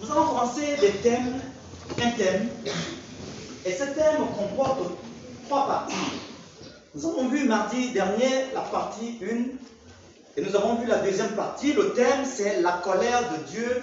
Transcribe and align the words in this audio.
Nous 0.00 0.12
allons 0.12 0.26
commencer 0.26 0.76
des 0.78 0.90
thèmes, 1.02 1.40
un 1.98 2.10
thème, 2.10 2.48
et 3.64 3.72
ce 3.72 3.84
thème 3.84 4.26
comporte 4.38 4.90
trois 5.46 5.66
parties. 5.66 5.94
Nous 6.94 7.06
avons 7.06 7.28
vu 7.28 7.44
mardi 7.44 7.92
dernier 7.92 8.52
la 8.52 8.60
partie 8.60 9.18
1, 9.22 9.26
et 10.36 10.44
nous 10.44 10.54
avons 10.54 10.74
vu 10.74 10.86
la 10.86 10.98
deuxième 10.98 11.30
partie. 11.30 11.72
Le 11.72 11.94
thème, 11.94 12.26
c'est 12.26 12.60
la 12.60 12.72
colère 12.72 13.22
de 13.32 13.50
Dieu 13.50 13.82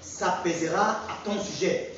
s'apaisera 0.00 0.90
à 1.08 1.18
ton 1.24 1.40
sujet. 1.40 1.96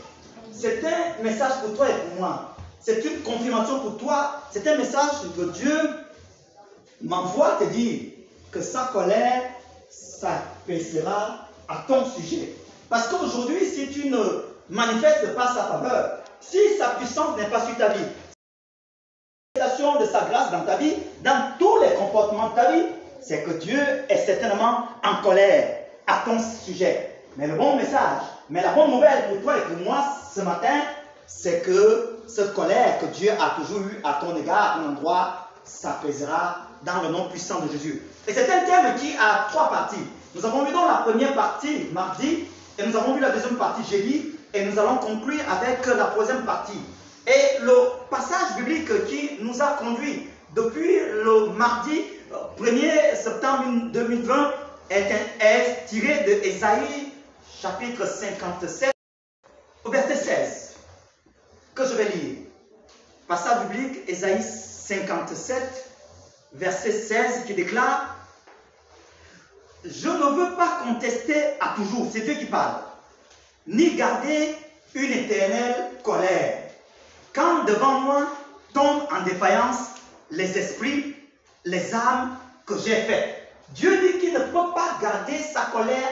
C'est 0.51 0.83
un 0.87 1.23
message 1.23 1.53
pour 1.63 1.77
toi 1.77 1.91
et 1.91 2.09
pour 2.09 2.21
moi. 2.21 2.57
C'est 2.81 3.05
une 3.05 3.21
confirmation 3.21 3.81
pour 3.81 3.99
toi. 3.99 4.43
C'est 4.51 4.67
un 4.67 4.79
message 4.79 5.11
que 5.37 5.43
Dieu 5.51 5.79
m'envoie 7.03 7.59
te 7.61 7.65
dire 7.65 8.13
que 8.51 8.63
sa 8.63 8.91
colère 8.93 9.43
s'apaisera 9.91 11.49
à 11.69 11.85
ton 11.87 12.07
sujet. 12.07 12.55
Parce 12.93 13.09
qu'aujourd'hui, 13.09 13.65
si 13.65 13.89
tu 13.89 14.11
ne 14.11 14.23
manifestes 14.69 15.35
pas 15.35 15.47
sa 15.47 15.65
faveur, 15.65 16.19
si 16.43 16.59
sa 16.79 16.89
puissance 16.89 17.39
n'est 17.39 17.47
pas 17.47 17.65
sur 17.65 17.75
ta 17.79 17.89
vie, 17.89 18.05
de 19.57 20.07
sa 20.07 20.21
grâce 20.29 20.51
dans 20.51 20.65
ta 20.67 20.77
vie, 20.77 20.95
dans 21.25 21.53
tous 21.59 21.81
les 21.81 21.95
comportements 21.95 22.51
de 22.51 22.55
ta 22.55 22.71
vie, 22.71 22.83
c'est 23.23 23.45
que 23.45 23.53
Dieu 23.53 23.81
est 24.11 24.27
certainement 24.27 24.89
en 25.03 25.23
colère 25.23 25.87
à 26.07 26.23
ton 26.27 26.39
sujet. 26.39 27.19
Mais 27.39 27.47
le 27.47 27.55
bon 27.55 27.77
message, 27.77 28.21
mais 28.51 28.63
la 28.63 28.73
bonne 28.73 28.91
nouvelle 28.91 29.29
pour 29.31 29.43
toi 29.43 29.57
et 29.57 29.61
pour 29.63 29.83
moi 29.85 30.05
ce 30.35 30.43
matin, 30.43 30.83
c'est 31.27 31.63
que 31.63 32.19
cette 32.29 32.53
colère 32.53 32.99
que 32.99 33.07
Dieu 33.07 33.31
a 33.31 33.59
toujours 33.59 33.87
eue 33.87 34.01
à 34.05 34.19
ton 34.21 34.37
égard, 34.37 34.77
à 34.77 34.83
ton 34.83 34.91
endroit, 34.91 35.49
s'apaisera 35.65 36.59
dans 36.83 37.01
le 37.01 37.09
nom 37.09 37.31
puissant 37.31 37.61
de 37.61 37.73
Jésus. 37.73 38.03
Et 38.29 38.35
c'est 38.35 38.53
un 38.53 38.67
thème 38.67 38.95
qui 38.97 39.17
a 39.17 39.47
trois 39.51 39.71
parties. 39.71 40.05
Nous 40.35 40.45
avons 40.45 40.67
vu 40.67 40.73
dans 40.73 40.87
la 40.87 40.99
première 40.99 41.35
partie 41.35 41.89
mardi, 41.93 42.45
et 42.79 42.87
nous 42.87 42.97
avons 42.97 43.15
vu 43.15 43.21
la 43.21 43.31
deuxième 43.31 43.57
partie 43.57 43.89
jeudi, 43.91 44.33
et 44.55 44.65
nous 44.65 44.79
allons 44.79 44.97
conclure 44.97 45.41
avec 45.51 45.87
la 45.87 46.07
troisième 46.07 46.45
partie. 46.45 46.79
Et 47.27 47.63
le 47.63 47.73
passage 48.11 48.57
biblique 48.57 49.07
qui 49.07 49.39
nous 49.41 49.63
a 49.63 49.77
conduit 49.79 50.29
depuis 50.55 50.99
le 51.25 51.49
mardi 51.51 52.03
1er 52.59 53.17
septembre 53.17 53.65
2020 53.93 54.53
est, 54.91 55.87
tiré 55.87 56.25
de 56.25 56.45
Ésaïe 56.45 57.13
chapitre 57.61 58.07
57 58.07 58.93
au 59.85 59.91
verset 59.91 60.17
16 60.17 60.77
que 61.75 61.87
je 61.87 61.95
vais 61.95 62.05
lire. 62.05 62.37
Passage 63.29 63.69
biblique 63.69 64.09
Ésaïe 64.09 64.43
57 64.43 65.63
verset 66.55 66.93
16 66.93 67.45
qui 67.47 67.55
déclare 67.55 68.17
Je 69.85 70.09
ne 70.09 70.37
veux 70.37 70.55
pas 70.55 70.79
contester 70.85 71.35
à 71.61 71.75
toujours, 71.75 72.07
c'est 72.13 72.21
Dieu 72.21 72.35
qui 72.35 72.45
parle, 72.45 72.77
ni 73.67 73.95
garder 73.95 74.57
une 74.95 75.13
éternelle 75.13 75.91
colère. 76.05 76.59
Quand 77.35 77.65
devant 77.65 78.01
moi 78.01 78.27
tombent 78.73 79.09
en 79.13 79.23
défaillance 79.23 79.79
les 80.31 80.57
esprits, 80.57 81.17
les 81.65 81.95
âmes 81.95 82.37
que 82.67 82.75
j'ai 82.79 82.95
faites. 82.95 83.49
Dieu 83.71 83.91
dit 83.99 84.19
qu'il 84.19 84.35
ne 84.35 84.39
peut 84.39 84.73
pas 84.75 84.99
garder 85.01 85.39
sa 85.39 85.63
colère 85.67 86.09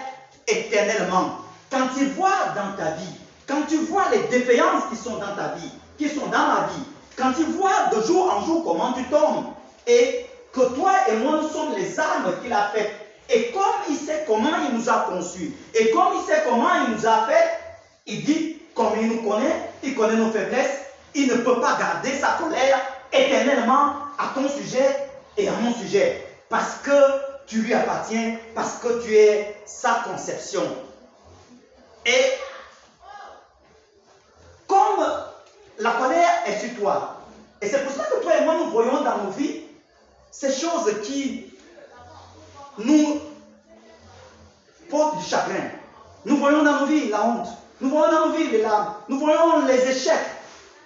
éternellement. 0.48 1.36
Quand 1.70 1.88
il 1.98 2.08
voit 2.10 2.55
dans 2.56 2.77
ta 2.77 2.92
vie, 2.92 3.14
quand 3.46 3.62
tu 3.68 3.77
vois 3.77 4.05
les 4.10 4.22
défaillances 4.28 4.84
qui 4.90 4.96
sont 4.96 5.18
dans 5.18 5.36
ta 5.36 5.55
vie, 5.55 5.70
qui 5.98 6.08
sont 6.08 6.27
dans 6.27 6.46
ma 6.48 6.68
vie, 6.72 6.84
quand 7.16 7.32
il 7.38 7.46
voit 7.46 7.86
de 7.94 8.00
jour 8.02 8.32
en 8.32 8.44
jour 8.44 8.64
comment 8.64 8.92
tu 8.92 9.05
tombes, 9.05 9.46
et 9.86 10.27
que 10.52 10.74
toi 10.74 10.92
et 11.08 11.16
moi 11.16 11.40
nous 11.42 11.48
sommes 11.48 11.74
les 11.77 12.00
âmes 12.00 12.32
qu'il 12.42 12.52
a 12.52 12.68
faites, 12.74 12.99
et 13.31 13.50
comme 13.53 13.62
il 13.89 13.97
sait 13.97 14.25
comment 14.27 14.50
il 14.69 14.77
nous 14.77 14.89
a 14.89 15.06
conçus, 15.09 15.53
et 15.75 15.91
comme 15.91 16.14
il 16.14 16.23
sait 16.27 16.42
comment 16.48 16.69
il 16.86 16.95
nous 16.95 17.06
a 17.06 17.27
fait, 17.27 17.50
il 18.06 18.25
dit, 18.25 18.59
comme 18.75 18.92
il 19.00 19.09
nous 19.09 19.23
connaît, 19.28 19.70
il 19.83 19.95
connaît 19.95 20.17
nos 20.17 20.31
faiblesses, 20.31 20.81
il 21.14 21.28
ne 21.28 21.36
peut 21.36 21.61
pas 21.61 21.78
garder 21.78 22.19
sa 22.19 22.33
colère 22.33 22.81
éternellement 23.12 23.95
à 24.19 24.33
ton 24.34 24.48
sujet 24.48 25.08
et 25.36 25.48
à 25.48 25.52
mon 25.52 25.73
sujet. 25.74 26.27
Parce 26.48 26.77
que 26.83 26.90
tu 27.46 27.63
lui 27.63 27.74
appartiens, 27.74 28.36
parce 28.55 28.79
que 28.79 29.02
tu 29.02 29.17
es 29.17 29.57
sa 29.64 30.02
conception. 30.05 30.63
Et 32.07 32.33
comme 34.67 35.05
la 35.79 35.92
colère 35.92 36.30
est 36.46 36.58
sur 36.58 36.74
toi, 36.80 37.17
et 37.63 37.69
c'est 37.69 37.85
pour 37.85 37.92
ça 37.92 38.05
que 38.05 38.23
toi 38.23 38.36
et 38.36 38.45
moi 38.45 38.55
nous 38.58 38.70
voyons 38.70 39.02
dans 39.02 39.19
nos 39.19 39.30
vies 39.30 39.61
ces 40.30 40.52
choses 40.52 41.02
qui 41.02 41.49
nous 42.85 43.20
portent 44.91 45.18
du 45.18 45.24
chagrin. 45.24 45.70
Nous 46.24 46.36
voyons 46.36 46.63
dans 46.63 46.80
nos 46.80 46.86
vies 46.86 47.08
la 47.08 47.24
honte, 47.24 47.48
nous 47.80 47.89
voyons 47.91 48.13
dans 48.13 48.27
nos 48.27 48.33
vies 48.35 48.48
les 48.48 48.63
larmes, 48.63 48.95
nous 49.08 49.18
voyons 49.18 49.64
les 49.67 49.89
échecs, 49.89 50.27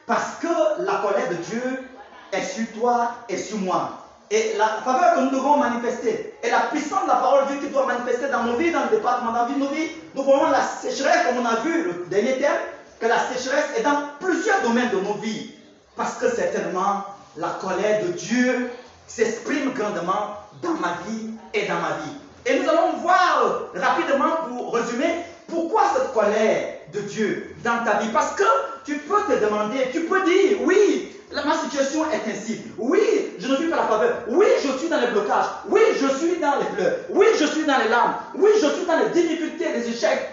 parce 0.07 0.37
que 0.41 0.83
la 0.83 0.95
colère 0.97 1.29
de 1.29 1.35
Dieu 1.35 1.89
est 2.33 2.43
sur 2.43 2.67
toi 2.79 3.13
et 3.29 3.37
sur 3.37 3.59
moi. 3.59 3.91
Et 4.31 4.55
la 4.57 4.67
faveur 4.85 5.15
que 5.15 5.21
nous 5.21 5.31
devons 5.31 5.57
manifester, 5.57 6.35
et 6.43 6.51
la 6.51 6.61
puissance 6.71 7.03
de 7.03 7.09
la 7.09 7.17
parole 7.17 7.47
de 7.47 7.53
Dieu 7.53 7.61
qui 7.61 7.73
doit 7.73 7.87
manifester 7.87 8.29
dans 8.29 8.45
nos 8.45 8.57
vies, 8.57 8.71
dans 8.71 8.85
le 8.85 8.97
département 8.97 9.33
de 9.33 9.55
nos 9.59 9.69
vies, 9.69 9.91
nous 10.15 10.23
voyons 10.23 10.51
la 10.51 10.63
sécheresse, 10.63 11.27
comme 11.27 11.45
on 11.45 11.47
a 11.47 11.57
vu 11.61 11.85
le 11.85 12.07
dernier 12.07 12.39
thème, 12.39 12.61
que 13.01 13.07
la 13.07 13.19
sécheresse 13.19 13.67
est 13.77 13.83
dans 13.83 14.03
plusieurs 14.21 14.63
domaines 14.63 14.91
de 14.91 15.01
nos 15.01 15.15
vies. 15.15 15.51
Parce 15.97 16.15
que 16.15 16.29
certainement, 16.31 17.05
la 17.37 17.51
colère 17.61 18.05
de 18.05 18.13
Dieu 18.13 18.71
s'exprime 19.07 19.73
grandement 19.73 20.39
dans 20.63 20.75
ma 20.75 20.97
vie 21.07 21.34
et 21.55 21.67
dans 21.67 21.75
ma 21.75 21.97
vie. 22.03 22.13
Et 22.47 22.59
nous 22.59 22.69
allons 22.69 22.93
voir 22.99 23.71
rapidement, 23.75 24.49
pour 24.49 24.75
résumer, 24.75 25.25
pourquoi 25.49 25.83
cette 25.95 26.13
colère 26.13 26.75
de 26.93 27.01
Dieu 27.01 27.55
dans 27.65 27.85
ta 27.85 27.99
vie. 27.99 28.09
Parce 28.13 28.35
que 28.35 28.45
tu 28.85 28.99
peux 28.99 29.23
te 29.23 29.45
demander, 29.45 29.89
tu 29.93 30.01
peux 30.01 30.23
dire, 30.25 30.59
oui, 30.63 31.13
ma 31.33 31.57
situation 31.57 32.05
est 32.11 32.31
ainsi. 32.31 32.61
Oui, 32.79 33.01
je 33.39 33.49
ne 33.49 33.57
vis 33.57 33.69
pas 33.69 33.77
la 33.77 33.83
faveur. 33.85 34.17
Oui, 34.29 34.47
je 34.63 34.79
suis 34.79 34.89
dans 34.89 35.01
les 35.01 35.09
blocages. 35.09 35.47
Oui, 35.69 35.81
je 36.01 36.07
suis 36.17 36.39
dans 36.39 36.57
les 36.59 36.67
pleurs. 36.77 36.97
Oui, 37.11 37.27
je 37.39 37.47
suis 37.47 37.65
dans 37.65 37.79
les 37.79 37.89
larmes. 37.89 38.15
Oui, 38.35 38.51
je 38.61 38.67
suis 38.67 38.87
dans 38.87 38.99
les 38.99 39.09
difficultés, 39.11 39.73
les 39.73 39.89
échecs. 39.89 40.31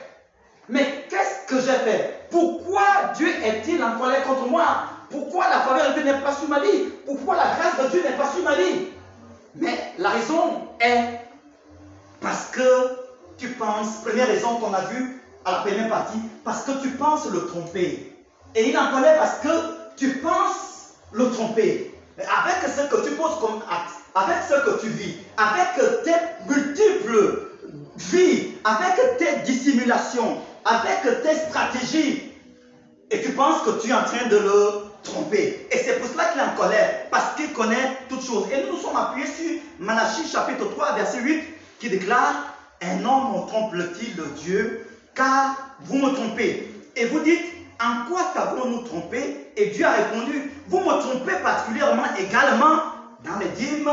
Mais 0.70 1.06
qu'est-ce 1.09 1.53
que 1.53 1.62
j'ai 1.62 1.78
fait? 1.80 2.28
Pourquoi 2.30 2.84
Dieu 3.16 3.30
est-il 3.44 3.84
en 3.84 3.98
colère 4.00 4.24
contre 4.24 4.48
moi? 4.48 4.64
Pourquoi 5.09 5.46
la 5.50 5.59
faveur 5.62 5.90
de 5.90 5.94
Dieu 5.94 6.12
n'est 6.12 6.20
pas 6.20 6.34
sur 6.34 6.48
ma 6.48 6.59
vie? 6.59 6.90
Pourquoi 7.06 7.36
la 7.36 7.56
grâce 7.58 7.84
de 7.84 7.90
Dieu 7.90 8.03
n'est 8.03 8.16
pas 8.16 8.30
sur 8.34 8.44
ma 8.44 8.56
vie? 8.56 8.88
Mais 9.56 9.94
la 9.98 10.10
raison 10.10 10.68
est 10.80 11.20
parce 12.22 12.46
que 12.52 12.98
tu 13.38 13.50
penses, 13.50 14.02
première 14.06 14.28
raison 14.28 14.56
qu'on 14.58 14.74
a 14.74 14.82
vue 14.82 15.22
à 15.46 15.52
la 15.52 15.58
première 15.60 15.90
partie, 15.90 16.20
parce 16.44 16.64
que 16.64 16.72
tu 16.82 16.90
penses 16.92 17.28
le 17.32 17.48
tromper. 17.48 18.16
Et 18.56 18.70
il 18.70 18.78
en 18.78 18.92
colère 18.92 19.18
parce 19.18 19.40
que 19.40 19.96
tu 19.98 20.18
penses 20.18 20.94
le 21.12 21.30
tromper. 21.32 21.94
Avec 22.18 22.70
ce 22.70 22.82
que 22.94 23.08
tu 23.08 23.16
poses 23.16 23.40
comme 23.40 23.62
acte, 23.70 23.96
avec 24.14 24.38
ce 24.48 24.54
que 24.54 24.82
tu 24.82 24.90
vis, 24.90 25.16
avec 25.38 26.04
tes 26.04 26.14
multiples 26.48 27.48
vies, 27.98 28.54
avec 28.64 29.18
tes 29.18 29.52
dissimulations, 29.52 30.38
avec 30.66 31.24
tes 31.24 31.36
stratégies, 31.36 32.32
et 33.10 33.22
tu 33.22 33.32
penses 33.32 33.64
que 33.64 33.82
tu 33.82 33.90
es 33.90 33.94
en 33.94 34.04
train 34.04 34.28
de 34.28 34.38
le 34.38 34.81
tromper. 35.04 35.68
Et 35.72 35.78
c'est 35.78 36.00
pour 36.00 36.10
cela 36.10 36.26
qu'il 36.26 36.42
est 36.42 36.44
en 36.44 36.56
colère, 36.56 37.10
parce 37.10 37.36
qu'il 37.36 37.52
connaît 37.54 37.98
toutes 38.10 38.26
choses. 38.26 38.46
Et 38.52 38.64
nous 38.64 38.74
nous 38.74 38.82
sommes 38.82 38.98
appuyés 38.98 39.28
sur 39.28 39.60
Malachie 39.80 40.28
chapitre 40.28 40.70
3, 40.70 40.96
verset 40.96 41.20
8, 41.20 41.44
qui 41.80 41.90
déclare 41.90 42.56
Un 42.82 43.04
homme 43.04 43.46
trompe-t-il 43.48 44.16
Dieu? 44.36 44.88
Car 45.14 45.56
vous 45.82 45.98
me 45.98 46.14
trompez. 46.14 46.72
Et 46.96 47.06
vous 47.06 47.20
dites 47.20 47.44
en 47.80 48.08
quoi 48.10 48.32
t'avons-nous 48.34 48.84
trompé 48.84 49.52
Et 49.58 49.68
Dieu 49.68 49.86
a 49.86 49.92
répondu, 49.92 50.52
vous 50.68 50.80
me 50.80 51.02
trompez 51.02 51.36
particulièrement 51.42 52.04
également 52.20 52.76
dans 53.24 53.40
les 53.40 53.48
dîmes 53.50 53.90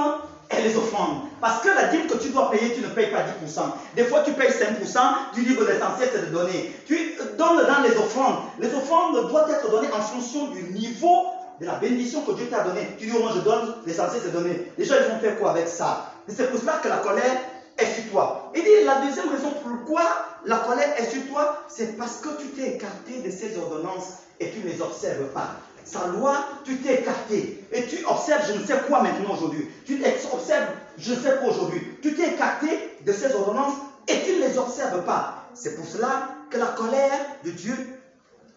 et 0.50 0.62
les 0.62 0.76
offrandes. 0.76 1.20
Parce 1.41 1.60
que 1.62 1.69
la 1.69 1.88
dîme 1.88 2.06
que 2.06 2.16
tu 2.16 2.31
dois 2.31 2.50
payer, 2.50 2.72
tu 2.72 2.81
ne 2.81 2.88
payes 2.88 3.10
pas 3.10 3.19
10%. 3.19 3.60
Des 3.94 4.04
fois, 4.04 4.22
tu 4.22 4.32
payes 4.32 4.50
5% 4.50 5.34
du 5.34 5.42
livre 5.42 5.70
essentiel, 5.70 6.09
c'est 6.12 6.26
de 6.26 6.32
donner. 6.32 6.75
Tu 6.86 7.16
donnes 7.36 7.66
dans 7.66 7.83
les 7.83 7.97
offrandes. 7.97 8.39
Les 8.59 8.74
offrandes 8.74 9.28
doivent 9.28 9.50
être 9.50 9.71
données 9.71 9.92
en 9.92 10.00
fonction 10.00 10.48
du 10.48 10.62
niveau 10.71 11.27
de 11.60 11.66
la 11.66 11.74
bénédiction 11.74 12.22
que 12.22 12.33
Dieu 12.33 12.47
t'a 12.47 12.62
donnée. 12.62 12.95
Tu 12.98 13.06
dis, 13.06 13.12
oh, 13.16 13.21
moi 13.21 13.33
je 13.34 13.41
donne, 13.41 13.74
l'essentiel 13.84 14.22
c'est 14.24 14.33
donner. 14.33 14.72
Les 14.78 14.84
gens, 14.84 14.95
ils 15.04 15.12
vont 15.12 15.18
faire 15.18 15.39
quoi 15.39 15.50
avec 15.50 15.68
ça? 15.68 16.12
C'est 16.28 16.51
pour 16.51 16.60
cela 16.60 16.74
que 16.83 16.89
la 16.89 16.98
colère 16.98 17.41
est 17.77 17.86
sur 17.86 18.10
toi. 18.10 18.51
Il 18.54 18.62
dit, 18.62 18.84
la 18.84 19.06
deuxième 19.06 19.28
raison 19.28 19.53
pourquoi 19.62 20.03
la 20.44 20.59
colère 20.59 20.94
est 20.97 21.10
sur 21.10 21.27
toi, 21.27 21.59
c'est 21.68 21.97
parce 21.97 22.16
que 22.16 22.28
tu 22.41 22.48
t'es 22.48 22.74
écarté 22.74 23.22
de 23.22 23.30
ses 23.30 23.56
ordonnances 23.59 24.18
et 24.41 24.51
tu 24.51 24.60
ne 24.60 24.66
les 24.66 24.80
observes 24.80 25.27
pas. 25.34 25.51
Sa 25.91 26.07
loi, 26.09 26.35
tu 26.65 26.77
t'es 26.77 27.01
écarté 27.01 27.65
et 27.73 27.87
tu 27.87 28.05
observes 28.05 28.45
je 28.47 28.59
ne 28.59 28.67
sais 28.67 28.79
quoi 28.87 29.03
maintenant 29.03 29.33
aujourd'hui. 29.33 29.67
Tu 29.87 29.99
observes 30.33 30.67
je 30.99 31.15
ne 31.15 31.19
sais 31.19 31.37
quoi 31.41 31.49
aujourd'hui. 31.49 31.81
Tu 32.03 32.15
t'es 32.15 32.35
écarté 32.35 32.69
de 33.07 33.13
ses 33.13 33.35
ordonnances 33.35 33.75
et 34.07 34.21
tu 34.23 34.35
ne 34.35 34.47
les 34.47 34.59
observes 34.59 35.03
pas. 35.05 35.49
C'est 35.55 35.77
pour 35.77 35.87
cela 35.87 36.29
que 36.51 36.59
la 36.59 36.67
colère 36.67 37.19
de 37.43 37.51
Dieu 37.51 37.75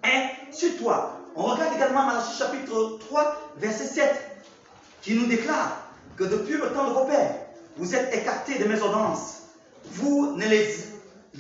est 0.04 0.54
sur 0.54 0.76
toi. 0.78 1.20
On 1.36 1.44
regarde 1.44 1.74
également 1.74 2.06
Malachie 2.06 2.38
chapitre 2.38 2.98
3, 3.00 3.54
verset 3.58 3.86
7, 3.86 4.14
qui 5.02 5.16
nous 5.16 5.28
déclare 5.28 5.86
que 6.18 6.26
depuis 6.26 6.56
le 6.56 6.74
temps 6.74 6.90
de 6.90 6.94
vos 6.94 7.06
pères, 7.06 7.36
vous 7.78 7.96
êtes 7.96 8.14
écartés 8.14 8.60
de 8.60 8.66
mes 8.66 8.82
ordonnances. 8.82 9.44
Vous 9.86 10.36
ne 10.36 10.46
les 10.46 10.68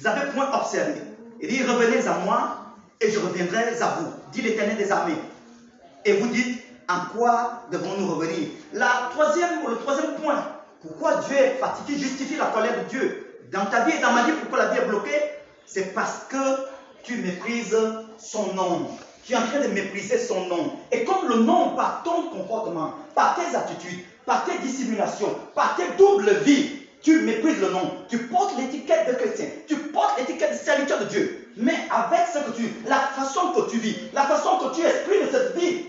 avez 0.06 0.32
point 0.32 0.50
observées. 0.54 1.02
Il 1.42 1.50
dit, 1.50 1.64
revenez 1.64 2.08
à 2.08 2.14
moi 2.20 2.58
et 3.02 3.12
je 3.12 3.20
reviendrai 3.20 3.82
à 3.82 3.98
vous, 4.00 4.08
dit 4.32 4.42
l'Éternel 4.42 4.78
des 4.78 4.90
armées. 4.90 5.18
Et 6.06 6.14
vous 6.14 6.28
dites, 6.28 6.64
en 6.90 7.16
quoi 7.16 7.64
devons-nous 7.72 8.16
revenir? 8.16 8.50
La 8.74 9.10
troisième, 9.12 9.68
Le 9.68 9.78
troisième 9.78 10.16
point, 10.16 10.44
pourquoi 10.82 11.16
Dieu 11.28 11.38
est 11.38 11.58
fatigué, 11.60 12.00
justifie 12.00 12.36
la 12.36 12.48
colère 12.48 12.84
de 12.84 12.90
Dieu. 12.90 13.40
Dans 13.52 13.66
ta 13.66 13.86
vie 13.86 13.98
et 13.98 14.02
dans 14.02 14.12
ma 14.12 14.24
vie, 14.24 14.32
pourquoi 14.40 14.60
la 14.60 14.68
vie 14.68 14.80
est 14.80 14.86
bloquée? 14.86 15.22
C'est 15.66 15.94
parce 15.94 16.26
que 16.30 16.38
tu 17.04 17.18
méprises 17.18 17.78
son 18.18 18.54
nom. 18.54 18.88
Tu 19.24 19.34
es 19.34 19.36
en 19.36 19.42
train 19.42 19.60
de 19.60 19.68
mépriser 19.68 20.18
son 20.18 20.48
nom. 20.48 20.74
Et 20.92 21.04
comme 21.04 21.28
le 21.28 21.36
nom, 21.36 21.76
par 21.76 22.02
ton 22.04 22.30
comportement, 22.30 22.94
par 23.14 23.36
tes 23.36 23.56
attitudes, 23.56 24.04
par 24.26 24.46
tes 24.46 24.58
dissimulations, 24.60 25.36
par 25.54 25.76
tes 25.76 25.88
doubles 25.98 26.32
vies, 26.44 26.81
tu 27.02 27.22
méprises 27.22 27.60
le 27.60 27.70
nom. 27.70 27.92
Tu 28.10 28.18
portes 28.28 28.58
l'étiquette 28.58 29.08
de 29.08 29.14
chrétien. 29.14 29.48
Tu 29.68 29.76
portes 29.76 30.20
l'étiquette 30.20 30.52
de 30.52 30.58
serviteur 30.58 31.00
de 31.00 31.06
Dieu. 31.06 31.48
Mais 31.58 31.76
avec 31.90 32.28
ce 32.32 32.40
que 32.40 32.56
tu, 32.56 32.72
la 32.88 33.00
façon 33.00 33.54
que 33.54 33.70
tu 33.70 33.78
vis, 33.78 33.96
la 34.14 34.24
façon 34.24 34.58
que 34.58 34.76
tu 34.76 34.82
exprimes 34.82 35.28
cette 35.32 35.58
vie, 35.58 35.86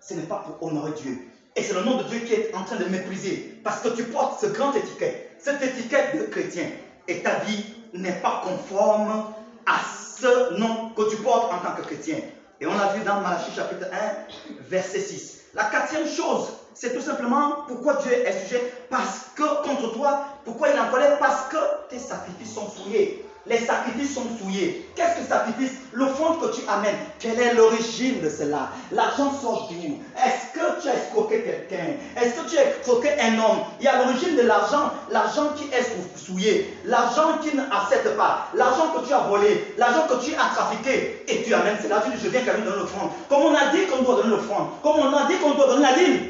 ce 0.00 0.14
n'est 0.14 0.22
pas 0.22 0.44
pour 0.46 0.68
honorer 0.68 0.92
Dieu. 0.92 1.18
Et 1.56 1.62
c'est 1.62 1.74
le 1.74 1.82
nom 1.82 1.96
de 1.98 2.04
Dieu 2.04 2.20
qui 2.20 2.34
est 2.34 2.54
en 2.54 2.64
train 2.64 2.76
de 2.76 2.84
mépriser. 2.84 3.60
Parce 3.64 3.80
que 3.80 3.88
tu 3.88 4.04
portes 4.04 4.40
ce 4.40 4.46
grand 4.46 4.72
étiquette, 4.74 5.36
cette 5.38 5.62
étiquette 5.62 6.18
de 6.18 6.24
chrétien. 6.24 6.64
Et 7.06 7.22
ta 7.22 7.36
vie 7.40 7.64
n'est 7.94 8.20
pas 8.20 8.42
conforme 8.44 9.32
à 9.66 9.80
ce 10.20 10.58
nom 10.58 10.90
que 10.90 11.08
tu 11.10 11.16
portes 11.16 11.52
en 11.52 11.58
tant 11.58 11.74
que 11.74 11.82
chrétien. 11.82 12.16
Et 12.60 12.66
on 12.66 12.76
l'a 12.76 12.92
vu 12.94 13.04
dans 13.04 13.20
Malachie 13.20 13.52
chapitre 13.54 13.86
1, 13.92 14.58
verset 14.68 15.00
6. 15.00 15.38
La 15.54 15.64
quatrième 15.64 16.08
chose, 16.08 16.48
c'est 16.74 16.94
tout 16.94 17.00
simplement 17.00 17.64
pourquoi 17.66 17.94
Dieu 17.94 18.12
est 18.12 18.44
sujet. 18.44 18.72
Parce 18.90 19.26
que 19.34 19.62
contre 19.62 19.92
toi, 19.92 20.26
pourquoi 20.48 20.70
il 20.70 20.80
en 20.80 20.88
colère 20.90 21.18
Parce 21.18 21.48
que 21.50 21.58
tes 21.90 21.98
sacrifices 21.98 22.54
sont 22.54 22.70
souillés. 22.70 23.22
Les 23.46 23.58
sacrifices 23.58 24.14
sont 24.14 24.24
souillés. 24.40 24.88
Qu'est-ce 24.94 25.20
que 25.20 25.28
sacrifice? 25.28 25.72
L'offrande 25.92 26.40
que 26.40 26.54
tu 26.56 26.62
amènes, 26.68 26.96
quelle 27.18 27.38
est 27.38 27.52
l'origine 27.54 28.20
de 28.20 28.30
cela? 28.30 28.70
L'argent 28.92 29.30
sort 29.30 29.68
d'où? 29.70 29.98
Est-ce 30.16 30.58
que 30.58 30.82
tu 30.82 30.88
as 30.88 30.94
escroqué 30.94 31.42
quelqu'un? 31.42 31.96
Est-ce 32.16 32.40
que 32.40 32.48
tu 32.48 32.56
as 32.56 32.70
escroqué 32.70 33.10
un 33.20 33.38
homme? 33.38 33.58
Il 33.80 33.84
y 33.84 33.88
a 33.88 34.02
l'origine 34.02 34.36
de 34.36 34.42
l'argent, 34.42 34.90
l'argent 35.10 35.50
qui 35.54 35.64
est 35.64 36.16
souillé, 36.16 36.74
l'argent 36.84 37.38
qui 37.42 37.54
n'accepte 37.54 38.16
pas, 38.16 38.48
l'argent 38.54 38.88
que 38.96 39.06
tu 39.06 39.12
as 39.12 39.20
volé, 39.20 39.74
l'argent 39.76 40.06
que 40.08 40.24
tu 40.24 40.34
as 40.34 40.54
trafiqué, 40.54 41.24
et 41.28 41.42
tu 41.42 41.52
amènes 41.52 41.78
cela, 41.82 42.02
tu 42.02 42.10
dis 42.10 42.24
je 42.24 42.28
viens 42.30 42.40
quand 42.40 42.52
même 42.52 42.64
donner 42.64 42.78
l'offrande. 42.78 43.10
Comme 43.28 43.42
on 43.42 43.54
a 43.54 43.66
dit 43.74 43.86
qu'on 43.86 44.02
doit 44.02 44.16
donner 44.16 44.30
l'offrande, 44.36 44.68
comme 44.82 44.96
on 44.96 45.14
a 45.14 45.26
dit 45.26 45.36
qu'on 45.38 45.54
doit 45.54 45.68
donner 45.68 45.82
la 45.82 45.94
dîme, 45.94 46.20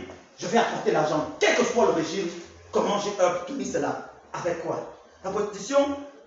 je 0.41 0.47
vais 0.47 0.59
apporter 0.59 0.91
l'argent, 0.91 1.31
quel 1.39 1.55
que 1.55 1.65
soit 1.65 1.85
l'origine. 1.87 2.29
Comment 2.71 2.99
j'ai 2.99 3.11
obtenu 3.25 3.65
cela? 3.65 4.08
Avec 4.33 4.63
quoi? 4.63 4.95
La 5.25 5.31
position 5.31 5.79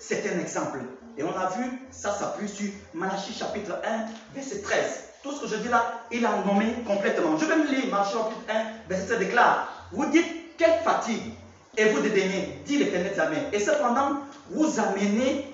c'est 0.02 0.28
un 0.34 0.40
exemple. 0.40 0.80
Et 1.18 1.24
on 1.24 1.38
a 1.38 1.50
vu, 1.52 1.64
ça 1.92 2.12
s'appuie 2.12 2.50
sur 2.50 2.72
Malachie 2.94 3.34
chapitre 3.34 3.74
1, 3.86 4.34
verset 4.34 4.62
13. 4.62 5.04
Tout 5.22 5.32
ce 5.34 5.42
que 5.42 5.48
je 5.48 5.56
dis 5.58 5.68
là, 5.68 6.06
il 6.12 6.26
a 6.26 6.44
nommé 6.44 6.74
complètement. 6.88 7.38
Je 7.38 7.46
vais 7.46 7.56
me 7.56 7.68
lire 7.68 7.86
Malachie 7.92 8.14
chapitre 8.14 8.42
1, 8.50 8.90
verset 8.90 9.06
13 9.06 9.20
déclare. 9.20 9.88
Vous 9.92 10.08
dites, 10.08 10.58
quelle 10.58 10.80
fatigue 10.84 11.34
et 11.78 11.86
vous 11.86 12.02
dédaignez, 12.02 12.62
dit 12.66 12.80
l'Éternel 12.80 13.14
des 13.52 13.58
Et 13.58 13.60
cependant, 13.60 14.22
vous 14.50 14.80
amenez 14.80 15.54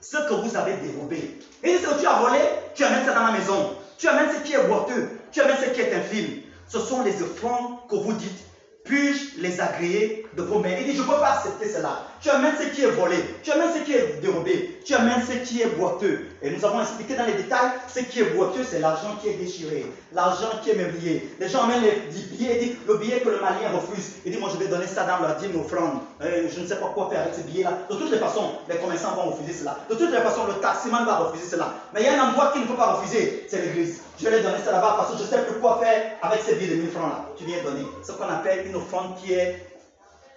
ce 0.00 0.18
que 0.18 0.34
vous 0.34 0.56
avez 0.56 0.74
dérobé. 0.76 1.40
Et 1.64 1.78
ce 1.78 1.86
que 1.86 2.00
tu 2.00 2.06
as 2.06 2.20
volé, 2.20 2.40
tu 2.74 2.84
amènes 2.84 3.06
ça 3.06 3.14
dans 3.14 3.24
la 3.24 3.32
maison. 3.32 3.74
Tu 3.96 4.06
amènes 4.06 4.30
ce 4.32 4.40
qui 4.40 4.52
est 4.52 4.68
boiteux. 4.68 5.08
Tu 5.32 5.40
amènes 5.40 5.56
ce 5.56 5.70
qui 5.70 5.80
est 5.80 5.94
infime. 5.94 6.42
Ce 6.68 6.78
sont 6.78 7.02
les 7.02 7.22
offrandes 7.22 7.88
que 7.88 7.96
vous 7.96 8.12
dites 8.12 8.48
puis-je 8.88 9.40
les 9.42 9.60
agréer? 9.60 10.17
De 10.36 10.42
vos 10.42 10.62
Il 10.64 10.86
dit, 10.86 10.96
je 10.96 11.02
ne 11.02 11.06
peux 11.06 11.18
pas 11.18 11.34
accepter 11.38 11.68
cela. 11.68 12.02
Tu 12.20 12.30
amènes 12.30 12.54
ce 12.60 12.68
qui 12.74 12.82
est 12.82 12.90
volé, 12.90 13.16
tu 13.42 13.52
amènes 13.52 13.72
ce 13.72 13.84
qui 13.84 13.92
est 13.92 14.20
dérobé, 14.20 14.80
tu 14.84 14.94
amènes 14.94 15.22
ce 15.26 15.34
qui 15.48 15.62
est 15.62 15.66
boiteux. 15.66 16.26
Et 16.42 16.50
nous 16.50 16.64
avons 16.64 16.80
expliqué 16.80 17.14
dans 17.14 17.24
les 17.26 17.34
détails, 17.34 17.70
ce 17.86 18.00
qui 18.00 18.20
est 18.20 18.34
boiteux, 18.34 18.64
c'est 18.68 18.80
l'argent 18.80 19.16
qui 19.20 19.28
est 19.28 19.34
déchiré, 19.34 19.86
l'argent 20.12 20.50
qui 20.62 20.70
est 20.70 20.74
meublé. 20.74 21.28
Les 21.38 21.48
gens 21.48 21.62
amènent 21.62 21.82
les 21.82 22.10
billets, 22.36 22.58
disent, 22.58 22.76
le 22.86 22.96
billet 22.96 23.20
que 23.20 23.28
le 23.28 23.40
malien 23.40 23.70
refuse. 23.74 24.14
Il 24.24 24.32
dit, 24.32 24.38
moi 24.38 24.50
je 24.52 24.58
vais 24.58 24.68
donner 24.68 24.86
ça 24.86 25.04
dans 25.04 25.24
leur 25.24 25.36
dîme 25.36 25.60
offrande. 25.60 26.00
Euh, 26.20 26.48
je 26.54 26.60
ne 26.60 26.66
sais 26.66 26.76
pas 26.76 26.90
quoi 26.94 27.08
faire 27.10 27.22
avec 27.22 27.34
ce 27.34 27.40
billet-là. 27.42 27.78
De 27.88 27.94
toutes 27.94 28.10
les 28.10 28.18
façons, 28.18 28.52
les 28.68 28.76
commerçants 28.76 29.14
vont 29.14 29.30
refuser 29.30 29.52
cela. 29.52 29.78
De 29.88 29.94
toutes 29.94 30.10
les 30.10 30.18
façons, 30.20 30.46
le 30.46 30.54
taximan 30.54 31.04
va 31.04 31.16
refuser 31.16 31.48
cela. 31.48 31.74
Mais 31.94 32.00
il 32.00 32.06
y 32.06 32.08
a 32.08 32.22
un 32.22 32.28
endroit 32.28 32.50
qu'il 32.52 32.62
ne 32.62 32.66
peut 32.66 32.74
pas 32.74 32.94
refuser, 32.94 33.46
c'est 33.48 33.60
l'église. 33.62 34.00
Je 34.20 34.28
vais 34.28 34.42
donner 34.42 34.58
ça 34.64 34.72
là-bas 34.72 34.96
parce 34.98 35.12
que 35.12 35.18
je 35.18 35.22
ne 35.22 35.28
sais 35.28 35.42
plus 35.44 35.60
quoi 35.60 35.78
faire 35.80 36.16
avec 36.22 36.40
ces 36.40 36.56
billets 36.56 36.74
de 36.74 36.80
1000 36.82 36.90
francs 36.90 37.08
là. 37.08 37.24
Tu 37.36 37.44
viens 37.44 37.62
donner 37.62 37.86
ce 38.04 38.10
qu'on 38.10 38.28
appelle 38.28 38.66
une 38.66 38.74
offrande 38.74 39.14
qui 39.16 39.32
est 39.32 39.67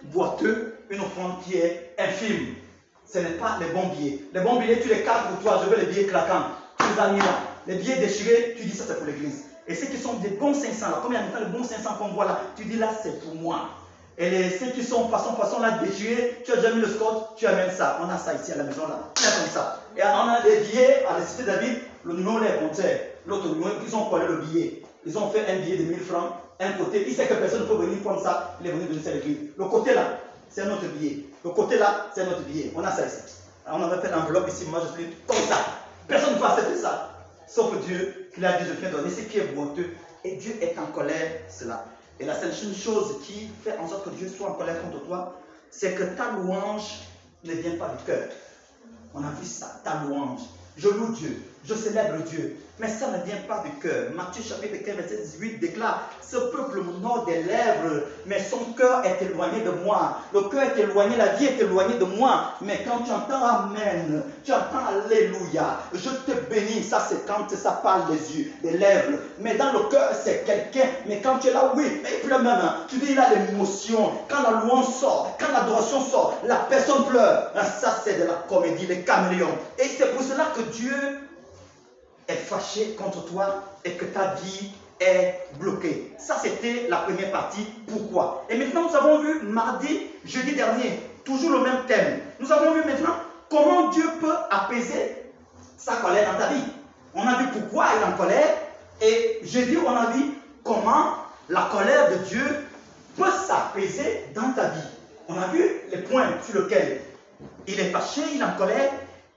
boiteux, 0.04 0.74
une 0.90 1.00
offrande 1.00 1.42
qui 1.44 1.56
est 1.56 1.94
infime. 1.98 2.54
Ce 3.06 3.18
n'est 3.18 3.30
pas 3.30 3.58
les 3.60 3.66
bons 3.66 3.88
billets. 3.88 4.20
Les 4.32 4.40
bons 4.40 4.58
billets, 4.60 4.80
tu 4.80 4.88
les 4.88 5.02
cadres 5.02 5.28
pour 5.28 5.40
toi. 5.40 5.62
Je 5.64 5.70
veux 5.70 5.80
les 5.80 5.92
billets 5.92 6.06
claquants. 6.06 6.46
Tu 6.78 6.86
les 6.92 7.00
as 7.00 7.08
mis 7.08 7.18
là. 7.20 7.38
Les 7.66 7.74
billets 7.76 7.96
déchirés, 7.96 8.54
tu 8.56 8.64
dis 8.64 8.76
ça 8.76 8.84
c'est 8.86 8.96
pour 8.96 9.06
l'église. 9.06 9.44
Et 9.68 9.74
ceux 9.74 9.86
qui 9.86 9.96
sont 9.96 10.14
des 10.14 10.30
bons 10.30 10.54
500 10.54 10.90
là, 10.90 10.98
comme 11.02 11.12
il 11.12 11.16
y 11.16 11.18
a 11.18 11.44
de 11.44 11.56
bons 11.56 11.62
500 11.62 11.94
qu'on 11.98 12.08
voit 12.08 12.24
là, 12.24 12.40
tu 12.56 12.64
dis 12.64 12.76
là 12.76 12.88
c'est 13.02 13.20
pour 13.20 13.34
moi. 13.36 13.68
Et 14.18 14.28
les, 14.28 14.50
ceux 14.50 14.70
qui 14.72 14.82
sont 14.82 15.08
façon, 15.08 15.34
façon 15.34 15.60
là 15.60 15.78
déchirés, 15.82 16.42
tu 16.44 16.52
as 16.52 16.56
déjà 16.56 16.70
mis 16.72 16.80
le 16.80 16.88
scotch, 16.88 17.36
tu 17.36 17.46
amènes 17.46 17.70
ça. 17.70 17.98
On 18.02 18.08
a 18.10 18.18
ça 18.18 18.34
ici 18.34 18.52
à 18.52 18.56
la 18.56 18.64
maison 18.64 18.88
là. 18.88 18.98
comme 19.14 19.50
ça. 19.52 19.80
Et 19.96 20.02
on 20.02 20.28
a 20.28 20.40
des 20.42 20.60
billets 20.66 21.04
à 21.06 21.18
la 21.18 21.26
cité 21.26 21.44
David, 21.44 21.78
le 22.04 22.14
numéro 22.14 22.42
est 22.42 22.58
compté. 22.58 22.82
L'autre 23.26 23.48
numéro, 23.48 23.70
ils 23.86 23.96
ont 23.96 24.06
collé 24.06 24.26
le 24.26 24.36
billet. 24.38 24.82
Ils 25.06 25.16
ont 25.16 25.30
fait 25.30 25.46
un 25.48 25.56
billet 25.60 25.76
de 25.76 25.84
1000 25.84 26.00
francs, 26.00 26.32
un 26.64 26.72
côté. 26.72 27.04
Il 27.06 27.14
sait 27.14 27.26
que 27.26 27.34
personne 27.34 27.62
ne 27.62 27.66
peut 27.66 27.74
venir 27.76 28.00
prendre 28.00 28.22
ça, 28.22 28.56
il 28.60 28.66
est 28.66 28.72
venu 28.72 28.84
donner 28.84 29.02
ça 29.02 29.10
à. 29.10 29.14
Le 29.14 29.64
côté 29.64 29.94
là, 29.94 30.18
c'est 30.48 30.62
un 30.62 30.70
autre 30.72 30.86
billet. 30.98 31.24
Le 31.44 31.50
côté 31.50 31.78
là, 31.78 32.06
c'est 32.14 32.22
un 32.22 32.28
autre 32.28 32.42
billet. 32.42 32.72
On 32.74 32.84
a 32.84 32.90
ça 32.90 33.06
ici. 33.06 33.16
on 33.66 33.82
avait 33.82 34.00
fait 34.00 34.12
l'enveloppe 34.12 34.48
ici, 34.48 34.66
moi 34.70 34.80
je 34.86 35.00
suis 35.00 35.12
comme 35.26 35.36
ça. 35.48 35.56
Personne 36.06 36.34
ne 36.34 36.38
peut 36.38 36.44
accepter 36.44 36.76
ça. 36.76 37.10
Sauf 37.46 37.78
Dieu, 37.86 38.30
qui 38.34 38.44
a 38.44 38.52
dit, 38.58 38.64
je 38.68 38.72
viens 38.80 38.90
donner 38.90 39.10
ce 39.10 39.22
qui 39.22 39.38
est 39.38 39.54
boiteux. 39.54 39.90
Et 40.24 40.36
Dieu 40.36 40.56
est 40.60 40.78
en 40.78 40.86
colère, 40.86 41.40
cela. 41.48 41.84
Et 42.20 42.24
la 42.24 42.38
seule 42.38 42.52
chose 42.52 43.16
qui 43.24 43.48
fait 43.64 43.76
en 43.78 43.88
sorte 43.88 44.04
que 44.04 44.10
Dieu 44.10 44.28
soit 44.28 44.50
en 44.50 44.54
colère 44.54 44.80
contre 44.82 45.04
toi, 45.04 45.34
c'est 45.70 45.94
que 45.94 46.04
ta 46.16 46.32
louange 46.32 47.00
ne 47.44 47.52
vient 47.52 47.76
pas 47.76 47.88
du 47.88 48.04
cœur. 48.04 48.28
On 49.14 49.24
a 49.24 49.30
vu 49.30 49.46
ça, 49.46 49.80
ta 49.82 50.04
louange. 50.04 50.40
Je 50.76 50.88
loue 50.88 51.12
Dieu, 51.12 51.42
je 51.64 51.74
célèbre 51.74 52.22
Dieu. 52.24 52.56
Mais 52.78 52.88
ça 52.88 53.06
ne 53.08 53.22
vient 53.24 53.40
pas 53.46 53.62
du 53.64 53.70
cœur. 53.80 54.10
Matthieu 54.14 54.42
chapitre 54.42 54.84
15, 54.84 54.96
verset 54.96 55.18
18 55.18 55.60
déclare, 55.60 56.08
ce 56.20 56.36
peuple 56.36 56.80
m'honore 56.80 57.24
des 57.26 57.42
lèvres, 57.42 58.02
mais 58.26 58.42
son 58.42 58.72
cœur 58.76 59.04
est 59.04 59.22
éloigné 59.22 59.60
de 59.60 59.70
moi. 59.84 60.18
Le 60.34 60.42
cœur 60.48 60.62
est 60.62 60.80
éloigné, 60.80 61.16
la 61.16 61.34
vie 61.34 61.46
est 61.46 61.60
éloignée 61.60 61.98
de 61.98 62.04
moi. 62.04 62.54
Mais 62.62 62.80
quand 62.84 63.04
tu 63.04 63.12
entends 63.12 63.44
Amen, 63.44 64.22
tu 64.42 64.52
entends 64.52 64.82
Alléluia, 64.88 65.78
je 65.92 66.08
te 66.08 66.32
bénis, 66.50 66.82
ça 66.82 67.06
c'est 67.08 67.26
quand 67.26 67.48
ça 67.54 67.72
parle 67.82 68.10
des 68.10 68.36
yeux, 68.36 68.52
des 68.62 68.76
lèvres. 68.78 69.18
Mais 69.38 69.54
dans 69.54 69.72
le 69.72 69.90
cœur, 69.90 70.10
c'est 70.20 70.44
quelqu'un. 70.44 70.88
Mais 71.06 71.20
quand 71.20 71.38
tu 71.38 71.48
es 71.48 71.52
là, 71.52 71.72
oui, 71.76 71.84
mais 72.02 72.08
il 72.14 72.26
pleure 72.26 72.42
même. 72.42 72.58
Hein. 72.60 72.78
Tu 72.88 72.96
dis, 72.96 73.12
il 73.12 73.18
a 73.18 73.28
l'émotion. 73.34 74.12
Quand 74.28 74.42
la 74.42 74.62
louange 74.62 74.88
sort, 74.88 75.36
quand 75.38 75.52
l'adoration 75.52 76.00
sort, 76.00 76.38
la 76.44 76.56
personne 76.56 77.04
pleure. 77.04 77.52
Ah, 77.54 77.64
ça 77.64 78.00
c'est 78.02 78.18
de 78.18 78.24
la 78.24 78.42
comédie, 78.48 78.86
les 78.86 79.02
caméléons. 79.02 79.56
Et 79.78 79.84
c'est 79.84 80.12
pour 80.14 80.22
cela 80.22 80.46
que 80.56 80.62
Dieu 80.62 80.92
est 82.28 82.34
fâché 82.34 82.94
contre 82.94 83.24
toi 83.26 83.62
et 83.84 83.92
que 83.92 84.04
ta 84.04 84.34
vie 84.34 84.70
est 85.00 85.38
bloquée. 85.58 86.12
Ça, 86.18 86.36
c'était 86.42 86.86
la 86.88 86.98
première 86.98 87.30
partie. 87.32 87.66
Pourquoi? 87.86 88.46
Et 88.48 88.56
maintenant, 88.56 88.88
nous 88.88 88.96
avons 88.96 89.18
vu 89.20 89.42
mardi, 89.42 90.06
jeudi 90.24 90.54
dernier, 90.54 91.00
toujours 91.24 91.50
le 91.50 91.60
même 91.60 91.86
thème. 91.86 92.20
Nous 92.40 92.52
avons 92.52 92.74
vu 92.74 92.84
maintenant 92.84 93.14
comment 93.50 93.88
Dieu 93.88 94.04
peut 94.20 94.34
apaiser 94.50 95.16
sa 95.76 95.96
colère 95.96 96.32
dans 96.32 96.38
ta 96.38 96.48
vie. 96.52 96.64
On 97.14 97.26
a 97.26 97.34
vu 97.36 97.46
pourquoi 97.52 97.86
il 97.96 98.02
est 98.02 98.12
en 98.12 98.16
colère. 98.16 98.56
Et 99.00 99.40
jeudi, 99.42 99.76
on 99.84 99.90
a 99.90 100.06
vu 100.12 100.22
comment 100.62 101.16
la 101.48 101.68
colère 101.72 102.10
de 102.10 102.16
Dieu 102.24 102.44
peut 103.16 103.30
s'apaiser 103.46 104.26
dans 104.34 104.52
ta 104.52 104.68
vie. 104.68 104.88
On 105.28 105.36
a 105.36 105.46
vu 105.48 105.62
les 105.90 105.98
points 105.98 106.28
sur 106.46 106.62
lesquels 106.62 107.00
il 107.66 107.80
est 107.80 107.90
fâché, 107.90 108.22
il 108.34 108.40
est 108.40 108.44
en 108.44 108.56
colère. 108.56 108.90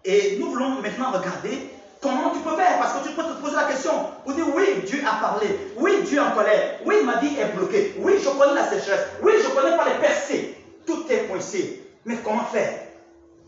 Et 0.03 0.37
nous 0.39 0.51
voulons 0.51 0.81
maintenant 0.81 1.11
regarder 1.11 1.69
Comment 2.05 2.29
tu 2.29 2.39
peux 2.41 2.55
faire? 2.55 2.77
Parce 2.77 2.93
que 2.93 3.07
tu 3.07 3.15
peux 3.15 3.23
te 3.23 3.41
poser 3.41 3.55
la 3.55 3.63
question. 3.63 3.91
Vous 4.27 4.33
dites, 4.33 4.45
oui, 4.55 4.83
Dieu 4.85 5.01
a 5.03 5.19
parlé. 5.19 5.71
Oui, 5.75 6.03
Dieu 6.03 6.19
est 6.19 6.21
en 6.21 6.31
colère. 6.35 6.75
Oui, 6.85 6.97
ma 7.03 7.17
vie 7.17 7.35
est 7.39 7.55
bloquée. 7.55 7.95
Oui, 7.97 8.21
je 8.23 8.29
connais 8.29 8.53
la 8.53 8.69
sécheresse. 8.69 9.07
Oui, 9.23 9.33
je 9.43 9.49
connais 9.49 9.75
pas 9.75 9.85
les 9.85 9.99
percées. 9.99 10.55
Tout 10.85 11.03
est 11.09 11.25
coincé. 11.27 11.83
Mais 12.05 12.17
comment 12.23 12.43
faire? 12.43 12.73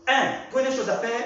Un, 0.08 0.50
première 0.50 0.72
chose 0.72 0.90
à 0.90 0.96
faire, 0.96 1.20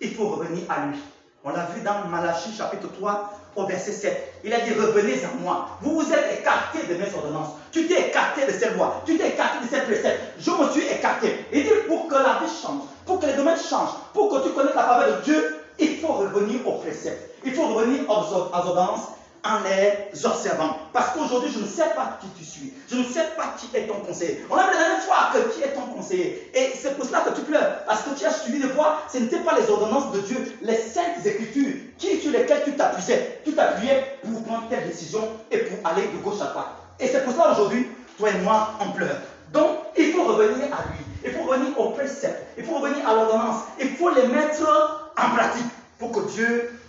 il 0.00 0.14
faut 0.14 0.28
revenir 0.28 0.62
à 0.70 0.86
lui. 0.86 0.98
On 1.44 1.50
l'a 1.50 1.68
vu 1.74 1.82
dans 1.82 2.08
Malachie 2.08 2.56
chapitre 2.56 2.90
3 2.98 3.32
au 3.56 3.66
verset 3.66 3.92
7. 3.92 4.32
Il 4.44 4.54
a 4.54 4.60
dit 4.60 4.72
revenez 4.72 5.22
à 5.24 5.42
moi. 5.42 5.68
Vous 5.82 6.00
vous 6.00 6.10
êtes 6.10 6.40
écartés 6.40 6.86
de 6.88 6.94
mes 6.94 7.14
ordonnances. 7.14 7.50
Tu 7.70 7.86
t'es 7.86 8.08
écarté 8.08 8.46
de 8.46 8.52
ces 8.52 8.70
lois. 8.70 9.02
Tu 9.04 9.18
t'es 9.18 9.28
écarté 9.28 9.58
de 9.62 9.68
ces 9.68 9.82
préceptes. 9.82 10.20
Je 10.38 10.50
me 10.52 10.70
suis 10.70 10.86
écarté. 10.86 11.44
Il 11.52 11.64
dit 11.64 11.70
pour 11.86 12.08
que 12.08 12.14
la 12.14 12.40
vie 12.42 12.50
change, 12.62 12.80
pour 13.04 13.20
que 13.20 13.26
les 13.26 13.34
domaines 13.34 13.58
changent, 13.58 13.94
pour 14.14 14.30
que 14.30 14.48
tu 14.48 14.54
connaisses 14.54 14.74
la 14.74 14.84
faveur 14.84 15.18
de 15.18 15.22
Dieu, 15.22 15.57
il 15.78 15.98
faut 15.98 16.12
revenir 16.12 16.66
au 16.66 16.72
précepte. 16.78 17.30
Il 17.44 17.54
faut 17.54 17.68
revenir 17.68 18.02
aux 18.08 18.34
ordonnances 18.34 19.08
en 19.44 19.60
les 19.60 20.26
observant. 20.26 20.76
Parce 20.92 21.10
qu'aujourd'hui, 21.10 21.50
je 21.52 21.60
ne 21.60 21.66
sais 21.66 21.90
pas 21.94 22.18
qui 22.20 22.28
tu 22.38 22.44
suis. 22.44 22.72
Je 22.90 22.96
ne 22.96 23.04
sais 23.04 23.24
pas 23.36 23.54
qui 23.56 23.74
est 23.76 23.86
ton 23.86 24.00
conseiller. 24.00 24.44
On 24.50 24.56
a 24.56 24.66
la 24.66 24.72
dernière 24.72 25.02
fois 25.02 25.30
que 25.32 25.54
qui 25.54 25.62
est 25.62 25.72
ton 25.72 25.82
conseiller. 25.82 26.50
Et 26.54 26.72
c'est 26.74 26.96
pour 26.96 27.06
cela 27.06 27.20
que 27.20 27.34
tu 27.34 27.42
pleures. 27.42 27.84
Parce 27.86 28.02
que 28.02 28.10
tu 28.18 28.24
as 28.24 28.32
suivi 28.32 28.60
des 28.60 28.68
fois, 28.68 29.02
ce 29.12 29.18
n'était 29.18 29.40
pas 29.40 29.58
les 29.58 29.70
ordonnances 29.70 30.12
de 30.12 30.20
Dieu, 30.20 30.58
les 30.62 30.76
saintes 30.76 31.24
écritures 31.24 31.74
sur 31.98 32.32
lesquelles 32.32 32.62
tu 32.64 32.72
t'appuyais. 32.72 33.40
Tu 33.44 33.52
t'appuyais 33.54 34.18
pour 34.22 34.42
prendre 34.44 34.68
tes 34.68 34.76
décisions 34.88 35.28
et 35.50 35.58
pour 35.58 35.90
aller 35.90 36.02
de 36.08 36.18
gauche 36.22 36.40
à 36.40 36.46
droite. 36.46 36.68
Et 37.00 37.06
c'est 37.06 37.24
pour 37.24 37.32
cela 37.32 37.52
aujourd'hui, 37.52 37.86
toi 38.18 38.30
et 38.30 38.38
moi, 38.38 38.70
on 38.80 38.90
pleure. 38.90 39.16
Donc, 39.52 39.78
il 39.96 40.12
faut 40.12 40.24
revenir 40.24 40.66
à 40.66 40.82
lui. 40.90 41.04
Il 41.24 41.32
faut 41.32 41.44
revenir 41.44 41.78
au 41.78 41.90
précepte. 41.90 42.42
Il 42.56 42.64
faut 42.64 42.78
revenir 42.78 43.08
à 43.08 43.14
l'ordonnance. 43.14 43.62
Il 43.80 43.90
faut 43.90 44.10
les 44.10 44.26
mettre 44.26 45.07
en 45.18 45.34
pratique 45.34 45.66
pour 45.98 46.12
que 46.12 46.20
Dieu 46.30 46.80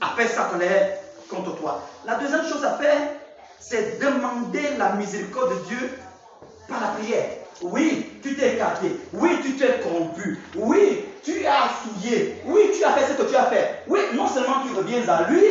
appelle 0.00 0.28
sa 0.28 0.44
colère 0.44 0.98
contre 1.28 1.56
toi. 1.56 1.82
La 2.06 2.16
deuxième 2.16 2.46
chose 2.46 2.64
à 2.64 2.74
faire, 2.74 3.00
c'est 3.58 3.98
demander 4.00 4.76
la 4.78 4.92
miséricorde 4.92 5.50
de 5.50 5.64
Dieu 5.68 5.90
par 6.68 6.80
la 6.80 6.88
prière. 6.88 7.30
Oui, 7.62 8.20
tu 8.22 8.36
t'es 8.36 8.54
écarté. 8.54 8.96
Oui, 9.12 9.30
tu 9.42 9.56
t'es 9.56 9.80
corrompu. 9.80 10.38
Oui, 10.56 11.04
tu 11.24 11.46
as 11.46 11.70
souillé. 11.82 12.42
Oui, 12.46 12.70
tu 12.76 12.84
as 12.84 12.92
fait 12.92 13.12
ce 13.12 13.16
que 13.16 13.28
tu 13.28 13.36
as 13.36 13.46
fait. 13.46 13.82
Oui, 13.86 14.00
non 14.14 14.26
seulement 14.26 14.62
tu 14.66 14.74
reviens 14.74 15.08
à 15.08 15.30
lui, 15.30 15.42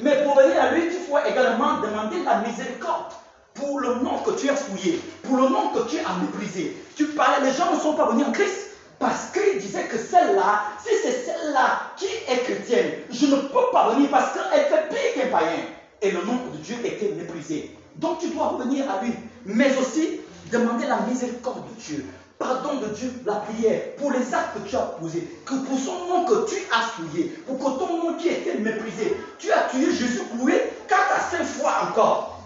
mais 0.00 0.22
pour 0.24 0.36
venir 0.36 0.60
à 0.60 0.72
lui, 0.72 0.88
tu 0.88 0.96
faut 1.08 1.18
également 1.18 1.80
demander 1.80 2.22
la 2.24 2.38
miséricorde 2.38 3.12
pour 3.54 3.80
le 3.80 3.94
nom 3.96 4.18
que 4.18 4.32
tu 4.32 4.50
as 4.50 4.56
souillé, 4.56 5.00
pour 5.22 5.36
le 5.36 5.48
nom 5.48 5.68
que 5.68 5.88
tu 5.88 5.98
as 5.98 6.20
méprisé. 6.20 6.76
Tu 6.96 7.06
parles, 7.06 7.44
les 7.44 7.52
gens 7.52 7.72
ne 7.72 7.78
sont 7.78 7.94
pas 7.94 8.10
venus 8.10 8.26
en 8.26 8.32
Christ 8.32 8.63
parce 9.04 9.32
qu'il 9.32 9.60
disait 9.60 9.84
que 9.84 9.98
celle-là, 9.98 10.62
si 10.82 10.88
c'est 11.02 11.26
celle-là 11.26 11.92
qui 11.94 12.06
est 12.26 12.42
chrétienne, 12.42 12.90
je 13.10 13.26
ne 13.26 13.36
peux 13.36 13.70
pas 13.70 13.90
venir 13.90 14.08
parce 14.08 14.32
qu'elle 14.32 14.64
fait 14.64 14.88
pire 14.88 15.24
qu'un 15.24 15.30
païen. 15.30 15.58
Et 16.00 16.10
le 16.10 16.22
nom 16.22 16.36
de 16.50 16.56
Dieu 16.56 16.76
était 16.82 17.12
méprisé. 17.14 17.76
Donc 17.96 18.20
tu 18.20 18.28
dois 18.28 18.46
revenir 18.48 18.90
à 18.90 19.04
lui, 19.04 19.12
mais 19.44 19.76
aussi 19.76 20.20
demander 20.50 20.86
la 20.86 21.00
miséricorde 21.00 21.68
de 21.68 21.82
Dieu, 21.82 22.06
pardon 22.38 22.80
de 22.80 22.86
Dieu, 22.94 23.12
la 23.26 23.34
prière 23.34 23.94
pour 23.96 24.10
les 24.10 24.32
actes 24.32 24.54
que 24.54 24.68
tu 24.70 24.74
as 24.74 24.96
posés, 24.98 25.28
que 25.44 25.54
pour 25.54 25.78
son 25.78 26.06
nom 26.06 26.24
que 26.24 26.48
tu 26.48 26.56
as 26.72 26.96
souillé, 26.96 27.24
pour 27.46 27.58
que 27.58 27.78
ton 27.78 27.98
nom 27.98 28.14
qui 28.14 28.28
était 28.28 28.54
méprisé, 28.54 29.18
tu 29.38 29.52
as 29.52 29.68
tué 29.68 29.84
Jésus 29.92 30.22
cloué 30.34 30.62
quatre 30.88 31.14
à 31.14 31.20
cinq 31.30 31.44
fois 31.44 31.90
encore. 31.90 32.42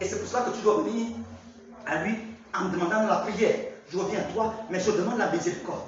Et 0.00 0.04
c'est 0.04 0.18
pour 0.18 0.28
cela 0.28 0.42
que 0.42 0.56
tu 0.56 0.62
dois 0.62 0.82
venir 0.82 1.06
à 1.86 2.02
lui 2.02 2.16
en 2.52 2.70
demandant 2.70 3.06
la 3.06 3.18
prière. 3.18 3.71
Je 3.92 3.98
reviens 3.98 4.20
à 4.20 4.32
toi, 4.32 4.54
mais 4.70 4.80
je 4.80 4.90
demande 4.90 5.18
la 5.18 5.30
miséricorde. 5.30 5.82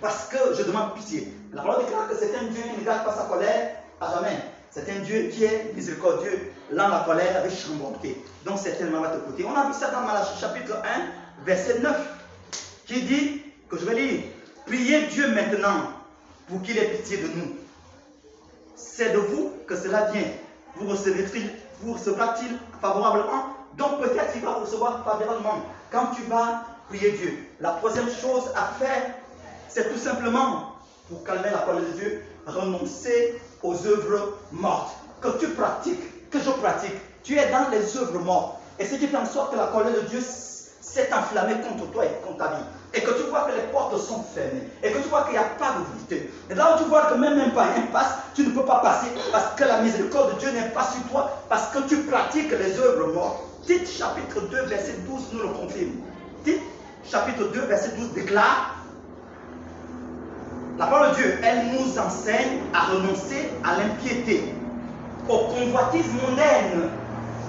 Parce 0.00 0.28
que 0.28 0.38
je 0.56 0.62
demande 0.62 0.94
pitié. 0.94 1.30
La 1.52 1.60
parole 1.60 1.84
déclare 1.84 2.08
que 2.08 2.16
c'est 2.16 2.34
un 2.34 2.44
Dieu 2.44 2.62
qui 2.62 2.80
ne 2.80 2.84
garde 2.86 3.04
pas 3.04 3.14
sa 3.14 3.24
colère 3.24 3.76
à 4.00 4.14
jamais. 4.14 4.38
C'est 4.70 4.88
un 4.90 5.00
Dieu 5.00 5.28
qui 5.28 5.44
est 5.44 5.74
miséricordieux, 5.74 6.52
lent 6.70 6.88
la 6.88 7.00
colère, 7.00 7.42
riche 7.42 7.66
en 7.70 7.76
bonté. 7.76 8.24
Donc 8.46 8.58
c'est 8.62 8.78
tellement 8.78 9.02
à 9.02 9.08
te 9.08 9.18
côté. 9.18 9.44
On 9.44 9.54
a 9.54 9.66
vu 9.66 9.74
ça 9.74 9.90
dans 9.90 10.00
Malachie 10.02 10.38
chapitre 10.40 10.74
1, 10.76 11.44
verset 11.44 11.80
9, 11.80 11.96
qui 12.86 13.02
dit, 13.02 13.42
que 13.68 13.78
je 13.78 13.84
vais 13.84 13.94
lire, 13.94 14.22
priez 14.64 15.02
Dieu 15.08 15.28
maintenant 15.34 15.90
pour 16.48 16.62
qu'il 16.62 16.78
ait 16.78 16.88
pitié 16.88 17.18
de 17.18 17.28
nous. 17.28 17.56
C'est 18.74 19.12
de 19.12 19.18
vous 19.18 19.52
que 19.66 19.76
cela 19.76 20.10
vient. 20.12 20.24
Vous 20.76 20.88
recevez-il, 20.88 21.50
vous 21.80 21.92
recevra-t-il 21.92 22.56
favorablement? 22.80 23.54
Donc 23.76 24.00
peut-être 24.00 24.32
il 24.34 24.40
va 24.40 24.54
recevoir 24.54 25.04
favorablement 25.04 25.62
quand 25.90 26.06
tu 26.16 26.22
vas 26.22 26.64
prier 26.90 27.12
Dieu. 27.12 27.38
La 27.60 27.70
troisième 27.70 28.10
chose 28.10 28.50
à 28.54 28.72
faire, 28.78 29.14
c'est 29.68 29.92
tout 29.92 29.98
simplement, 29.98 30.74
pour 31.08 31.24
calmer 31.24 31.50
la 31.50 31.58
colère 31.58 31.82
de 31.82 31.98
Dieu, 31.98 32.22
renoncer 32.46 33.40
aux 33.62 33.74
œuvres 33.86 34.38
mortes. 34.52 34.96
Que 35.20 35.38
tu 35.38 35.48
pratiques, 35.48 36.30
que 36.30 36.38
je 36.38 36.50
pratique. 36.50 36.94
Tu 37.22 37.38
es 37.38 37.50
dans 37.50 37.68
les 37.70 37.96
œuvres 37.96 38.18
mortes. 38.20 38.58
Et 38.78 38.86
ce 38.86 38.94
qui 38.94 39.06
fait 39.06 39.16
en 39.16 39.26
sorte 39.26 39.52
que 39.52 39.56
la 39.56 39.66
colère 39.66 39.94
de 39.94 40.00
Dieu 40.08 40.20
s'est 40.20 41.10
enflammée 41.12 41.56
contre 41.60 41.90
toi 41.92 42.04
et 42.04 42.26
contre 42.26 42.38
ta 42.38 42.48
vie. 42.56 42.64
Et 42.94 43.02
que 43.02 43.10
tu 43.10 43.28
vois 43.28 43.42
que 43.42 43.54
les 43.54 43.66
portes 43.70 43.96
sont 43.98 44.24
fermées. 44.34 44.62
Et 44.82 44.90
que 44.90 44.98
tu 44.98 45.08
vois 45.08 45.22
qu'il 45.24 45.32
n'y 45.32 45.38
a 45.38 45.44
pas 45.58 45.74
de 45.78 45.94
vérité. 45.94 46.32
Et 46.48 46.54
là 46.54 46.74
où 46.74 46.82
tu 46.82 46.88
vois 46.88 47.02
que 47.02 47.14
même 47.14 47.38
un 47.38 47.50
païen 47.50 47.86
passe, 47.92 48.14
tu 48.34 48.46
ne 48.46 48.50
peux 48.50 48.64
pas 48.64 48.80
passer 48.80 49.08
parce 49.30 49.54
que 49.54 49.64
la 49.64 49.82
miséricorde 49.82 50.34
de 50.34 50.40
Dieu 50.40 50.50
n'est 50.50 50.70
pas 50.70 50.84
sur 50.84 51.02
toi. 51.10 51.30
Parce 51.48 51.68
que 51.68 51.86
tu 51.86 51.98
pratiques 52.04 52.50
les 52.50 52.78
œuvres 52.80 53.12
mortes. 53.12 53.42
Tite 53.66 53.86
chapitre 53.86 54.40
2, 54.40 54.62
verset 54.62 54.94
12 55.06 55.22
nous 55.34 55.42
le 55.42 55.48
confirme. 55.48 55.92
Tite 56.44 56.62
chapitre 57.04 57.50
2, 57.52 57.60
verset 57.66 57.96
12 57.96 58.12
déclare 58.14 58.80
la 60.80 60.86
parole 60.86 61.10
de 61.10 61.14
Dieu, 61.16 61.38
elle 61.44 61.66
nous 61.72 61.98
enseigne 61.98 62.60
à 62.72 62.86
renoncer 62.86 63.50
à 63.62 63.76
l'impiété, 63.76 64.54
aux 65.28 65.40
convoitises 65.40 66.08
mondaines, 66.14 66.88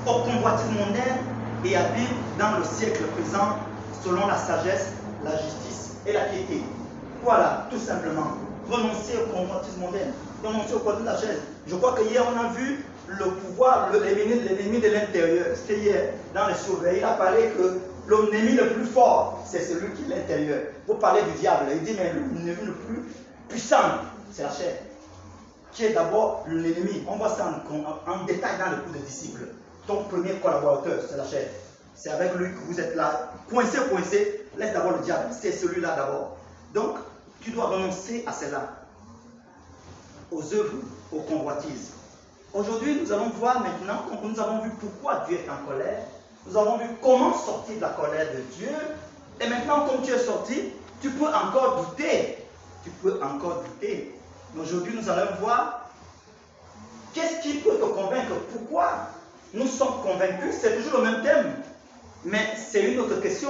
aux 0.05 0.19
convoitises 0.23 0.71
mondaines 0.71 1.23
et 1.63 1.77
à 1.77 1.83
vivre 1.95 2.13
dans 2.37 2.57
le 2.57 2.65
siècle 2.65 3.01
présent 3.15 3.55
selon 4.03 4.27
la 4.27 4.35
sagesse, 4.35 4.91
la 5.23 5.31
justice 5.31 5.93
et 6.05 6.11
la 6.11 6.25
piété. 6.25 6.61
Voilà, 7.23 7.67
tout 7.71 7.79
simplement. 7.79 8.35
Renoncer 8.69 9.13
aux 9.23 9.33
convoitises 9.33 9.77
mondaines, 9.77 10.11
renoncer 10.43 10.73
aux 10.73 10.79
convoitises 10.79 11.05
de 11.05 11.09
la 11.09 11.17
chaise. 11.17 11.41
Je 11.67 11.75
crois 11.75 11.93
que 11.93 12.03
hier 12.03 12.25
on 12.27 12.37
a 12.37 12.51
vu 12.51 12.83
le 13.07 13.25
pouvoir, 13.25 13.91
l'ennemi 13.93 14.81
de 14.81 14.89
l'intérieur. 14.89 15.45
C'était 15.55 15.79
hier 15.79 16.03
dans 16.35 16.47
les 16.47 16.55
surveillés. 16.55 16.99
Il 16.99 17.05
a 17.05 17.13
parlé 17.13 17.51
que 17.57 17.79
l'ennemi 18.15 18.53
le 18.53 18.69
plus 18.73 18.85
fort, 18.85 19.43
c'est 19.45 19.61
celui 19.61 19.93
qui 19.93 20.11
est 20.11 20.15
l'intérieur. 20.15 20.59
Vous 20.87 20.95
parlez 20.95 21.21
du 21.23 21.39
diable. 21.39 21.65
Il 21.73 21.83
dit, 21.83 21.93
mais 21.97 22.13
l'ennemi 22.13 22.65
le 22.65 22.73
plus 22.73 23.03
puissant, 23.47 23.77
c'est 24.31 24.43
la 24.43 24.51
chair. 24.51 24.75
Qui 25.71 25.85
est 25.85 25.93
d'abord 25.93 26.45
l'ennemi. 26.47 27.03
On 27.07 27.15
voit 27.15 27.29
ça 27.29 27.61
en, 28.07 28.25
détail 28.25 28.57
dans 28.59 28.71
le 28.71 28.77
coup 28.83 28.91
des 28.91 28.99
disciples. 28.99 29.47
Ton 29.87 30.03
premier 30.03 30.33
collaborateur, 30.35 30.99
c'est 31.09 31.17
la 31.17 31.25
chair. 31.25 31.47
C'est 31.95 32.09
avec 32.09 32.35
lui 32.35 32.51
que 32.51 32.59
vous 32.67 32.79
êtes 32.79 32.95
là, 32.95 33.31
coincé, 33.49 33.77
coincé. 33.89 34.47
Laisse 34.57 34.73
d'abord 34.73 34.93
le 34.93 35.03
diable. 35.03 35.29
C'est 35.31 35.51
celui-là 35.51 35.95
d'abord. 35.95 36.37
Donc, 36.73 36.97
tu 37.41 37.51
dois 37.51 37.65
renoncer 37.65 38.23
à 38.27 38.33
cela. 38.33 38.77
Aux 40.31 40.53
œuvres, 40.53 40.77
aux 41.11 41.21
convoitises. 41.21 41.91
Aujourd'hui, 42.53 42.99
nous 43.01 43.11
allons 43.11 43.29
voir 43.29 43.61
maintenant, 43.61 44.03
nous 44.23 44.39
avons 44.39 44.61
vu 44.63 44.71
pourquoi 44.79 45.23
Dieu 45.27 45.37
est 45.37 45.49
en 45.49 45.65
colère. 45.65 46.03
Nous 46.47 46.57
avons 46.57 46.77
vu 46.77 46.85
comment 47.01 47.33
sortir 47.33 47.75
de 47.75 47.81
la 47.81 47.89
colère 47.89 48.27
de 48.33 48.41
Dieu. 48.57 48.75
Et 49.39 49.47
maintenant, 49.47 49.87
comme 49.87 50.01
tu 50.03 50.11
es 50.11 50.19
sorti, 50.19 50.71
tu 51.01 51.09
peux 51.11 51.27
encore 51.27 51.85
douter 51.85 52.41
tu 52.83 52.89
peux 52.89 53.19
encore 53.23 53.63
douter. 53.63 54.15
Mais 54.53 54.61
aujourd'hui, 54.61 54.93
nous 54.95 55.09
allons 55.09 55.31
voir 55.39 55.89
qu'est-ce 57.13 57.41
qui 57.41 57.55
peut 57.55 57.75
te 57.75 57.85
convaincre. 57.85 58.33
Pourquoi 58.51 58.91
nous 59.53 59.67
sommes 59.67 60.01
convaincus? 60.03 60.55
C'est 60.61 60.77
toujours 60.77 60.99
le 60.99 61.11
même 61.11 61.23
thème. 61.23 61.55
Mais 62.25 62.55
c'est 62.55 62.91
une 62.91 62.99
autre 62.99 63.19
question. 63.21 63.49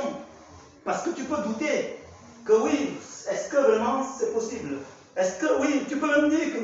Parce 0.83 1.03
que 1.03 1.11
tu 1.11 1.23
peux 1.23 1.37
douter 1.43 1.97
que 2.45 2.53
oui, 2.53 2.97
est-ce 3.29 3.49
que 3.49 3.57
vraiment 3.57 4.03
c'est 4.03 4.33
possible? 4.33 4.79
Est-ce 5.15 5.39
que 5.39 5.61
oui, 5.61 5.83
tu 5.87 5.97
peux 5.97 6.07
même 6.07 6.29
dire 6.29 6.53
que 6.53 6.59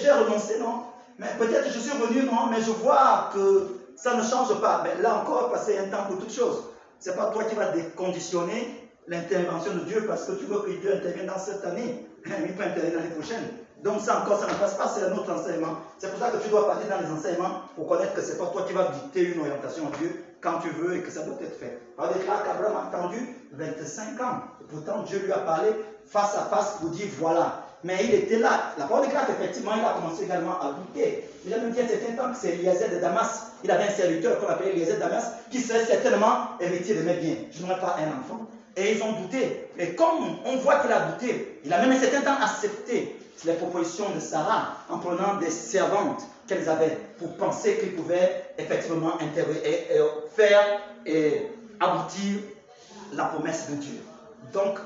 j'ai 0.00 0.10
renoncé, 0.10 0.58
non? 0.58 0.82
Mais 1.18 1.28
peut-être 1.38 1.72
je 1.72 1.78
suis 1.78 1.92
revenu, 1.92 2.24
non, 2.24 2.46
mais 2.50 2.60
je 2.60 2.70
vois 2.70 3.30
que 3.32 3.73
ça 3.96 4.14
ne 4.14 4.22
change 4.22 4.60
pas. 4.60 4.82
Mais 4.84 5.00
là 5.02 5.16
encore, 5.16 5.50
passer 5.50 5.78
un 5.78 5.88
temps 5.88 6.04
pour 6.08 6.18
toute 6.18 6.32
chose. 6.32 6.64
Ce 7.00 7.10
n'est 7.10 7.16
pas 7.16 7.26
toi 7.26 7.44
qui 7.44 7.54
vas 7.54 7.68
déconditionner 7.72 8.90
l'intervention 9.06 9.74
de 9.74 9.80
Dieu 9.80 10.04
parce 10.06 10.24
que 10.24 10.32
tu 10.32 10.44
veux 10.44 10.60
que 10.60 10.70
Dieu 10.70 10.94
intervienne 10.94 11.26
dans 11.26 11.38
cette 11.38 11.64
année, 11.64 12.06
il 12.26 12.54
peut 12.54 12.62
intervenir 12.62 12.96
l'année 12.96 13.14
prochaine. 13.14 13.44
Donc 13.82 14.00
ça 14.00 14.22
encore, 14.22 14.40
ça 14.40 14.46
ne 14.46 14.54
passe 14.54 14.74
pas, 14.74 14.88
c'est 14.88 15.04
un 15.04 15.12
autre 15.12 15.30
enseignement. 15.30 15.76
C'est 15.98 16.10
pour 16.10 16.18
ça 16.18 16.30
que 16.30 16.38
tu 16.38 16.48
dois 16.48 16.66
partir 16.66 16.88
dans 16.88 17.00
les 17.00 17.12
enseignements 17.12 17.62
pour 17.76 17.86
connaître 17.86 18.14
que 18.14 18.22
c'est 18.22 18.38
pas 18.38 18.46
toi 18.46 18.62
qui 18.66 18.72
vas 18.72 18.88
dicter 18.88 19.34
une 19.34 19.40
orientation 19.40 19.88
à 19.88 19.96
Dieu 19.98 20.24
quand 20.40 20.58
tu 20.60 20.70
veux 20.70 20.96
et 20.96 21.00
que 21.02 21.10
ça 21.10 21.22
doit 21.22 21.36
être 21.42 21.58
fait. 21.58 21.80
Alors 21.98 22.10
là 22.12 22.42
qu'Abraham 22.44 22.76
a 22.76 22.88
attendu 22.88 23.36
25 23.52 24.20
ans. 24.22 24.40
Pourtant, 24.70 25.02
Dieu 25.02 25.18
lui 25.18 25.32
a 25.32 25.38
parlé 25.38 25.68
face 26.06 26.34
à 26.34 26.44
face 26.44 26.76
pour 26.80 26.90
dire 26.90 27.08
voilà. 27.18 27.63
Mais 27.84 27.98
il 28.02 28.14
était 28.14 28.38
là. 28.38 28.74
La 28.78 28.86
parole 28.86 29.06
déclare 29.06 29.26
qu'effectivement, 29.26 29.72
il 29.76 29.84
a 29.84 29.92
commencé 29.92 30.24
également 30.24 30.58
à 30.60 30.72
douter. 30.72 31.28
Il 31.46 31.52
a 31.52 31.58
même 31.58 31.70
dit 31.70 31.80
à 31.80 31.84
un 31.84 31.88
certain 31.88 32.12
temps 32.14 32.32
que 32.32 32.38
c'est 32.40 32.54
Eliezer 32.54 32.88
de 32.88 32.96
Damas. 32.96 33.52
Il 33.62 33.70
avait 33.70 33.84
un 33.84 33.90
serviteur 33.90 34.40
qu'on 34.40 34.48
appelait 34.48 34.70
Eliezer 34.70 34.94
de 34.94 35.00
Damas 35.00 35.32
qui 35.50 35.60
serait 35.60 35.84
certainement 35.84 36.48
héritier 36.60 36.94
de 36.94 37.02
mes 37.02 37.14
biens. 37.14 37.36
Je 37.52 37.62
n'aurais 37.62 37.78
pas 37.78 37.96
un 37.98 38.08
enfant. 38.08 38.46
Et 38.76 38.92
ils 38.92 39.02
ont 39.02 39.12
douté. 39.20 39.68
Et 39.78 39.94
comme 39.94 40.38
on 40.46 40.56
voit 40.56 40.76
qu'il 40.76 40.90
a 40.90 41.00
douté, 41.12 41.60
il 41.64 41.72
a 41.72 41.78
même 41.78 41.92
un 41.92 42.00
certain 42.00 42.22
temps 42.22 42.42
accepté 42.42 43.16
les 43.44 43.54
propositions 43.54 44.10
de 44.14 44.20
Sarah 44.20 44.78
en 44.88 44.98
prenant 44.98 45.36
des 45.36 45.50
servantes 45.50 46.22
qu'elles 46.46 46.68
avaient 46.68 46.98
pour 47.18 47.36
penser 47.36 47.78
qu'ils 47.78 47.94
pouvaient 47.94 48.44
effectivement 48.58 49.20
intervenir 49.20 49.62
et, 49.64 49.88
faire 50.34 50.80
et 51.04 51.48
aboutir 51.80 52.40
la 53.12 53.26
promesse 53.26 53.68
de 53.70 53.74
Dieu. 53.76 54.00
Donc, 54.52 54.78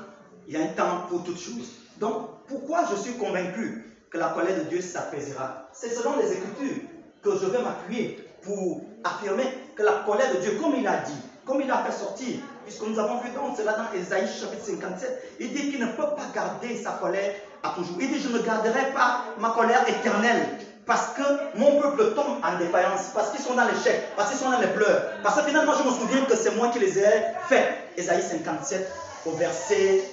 il 0.47 0.55
y 0.55 0.57
a 0.57 0.61
un 0.61 0.67
temps 0.67 1.05
pour 1.09 1.23
toutes 1.23 1.39
choses. 1.39 1.78
Donc, 1.99 2.45
pourquoi 2.47 2.81
je 2.89 2.95
suis 2.95 3.13
convaincu 3.13 3.85
que 4.09 4.17
la 4.17 4.29
colère 4.29 4.57
de 4.57 4.63
Dieu 4.69 4.81
s'apaisera? 4.81 5.69
C'est 5.73 5.89
selon 5.89 6.17
les 6.17 6.31
Écritures 6.31 6.83
que 7.21 7.31
je 7.31 7.45
vais 7.45 7.61
m'appuyer 7.61 8.27
pour 8.41 8.81
affirmer 9.03 9.45
que 9.75 9.83
la 9.83 10.03
colère 10.05 10.33
de 10.33 10.39
Dieu, 10.39 10.57
comme 10.61 10.75
il 10.75 10.87
a 10.87 10.97
dit, 10.97 11.21
comme 11.45 11.61
il 11.61 11.69
a 11.69 11.83
fait 11.83 11.91
sortir 11.91 12.37
puisque 12.69 12.87
nous 12.87 12.99
avons 12.99 13.19
vu 13.19 13.29
donc 13.31 13.57
cela 13.57 13.73
dans 13.73 13.97
Ésaïe 13.97 14.27
chapitre 14.27 14.63
57, 14.63 15.37
il 15.39 15.51
dit 15.51 15.71
qu'il 15.71 15.79
ne 15.79 15.87
peut 15.87 16.15
pas 16.15 16.29
garder 16.33 16.77
sa 16.77 16.91
colère 16.91 17.33
à 17.63 17.69
toujours. 17.69 17.97
Il 17.99 18.07
dit, 18.07 18.19
je 18.19 18.29
ne 18.29 18.39
garderai 18.39 18.93
pas 18.93 19.23
ma 19.39 19.49
colère 19.49 19.89
éternelle 19.89 20.59
parce 20.85 21.13
que 21.13 21.57
mon 21.57 21.81
peuple 21.81 22.13
tombe 22.13 22.37
en 22.43 22.57
défaillance, 22.59 23.09
parce 23.13 23.31
qu'ils 23.31 23.41
sont 23.41 23.55
dans 23.55 23.65
l'échec, 23.65 24.01
parce 24.15 24.29
qu'ils 24.29 24.39
sont 24.39 24.51
dans 24.51 24.59
les 24.59 24.67
pleurs. 24.67 25.01
Parce 25.23 25.39
que 25.39 25.47
finalement, 25.47 25.73
je 25.73 25.83
me 25.83 25.91
souviens 25.91 26.25
que 26.25 26.35
c'est 26.35 26.55
moi 26.55 26.69
qui 26.69 26.79
les 26.79 26.99
ai 26.99 27.23
faits. 27.47 27.73
Ésaïe 27.97 28.21
57 28.21 28.91
au 29.25 29.31
verset, 29.31 30.03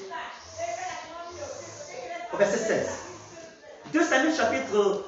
verset 2.39 2.59
16. 2.59 2.89
2 3.93 4.03
Samuel 4.03 4.35
chapitre 4.35 5.05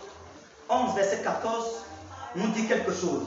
11, 0.68 0.94
verset 0.94 1.18
14 1.22 1.84
nous 2.36 2.48
dit 2.48 2.66
quelque 2.66 2.92
chose. 2.92 3.26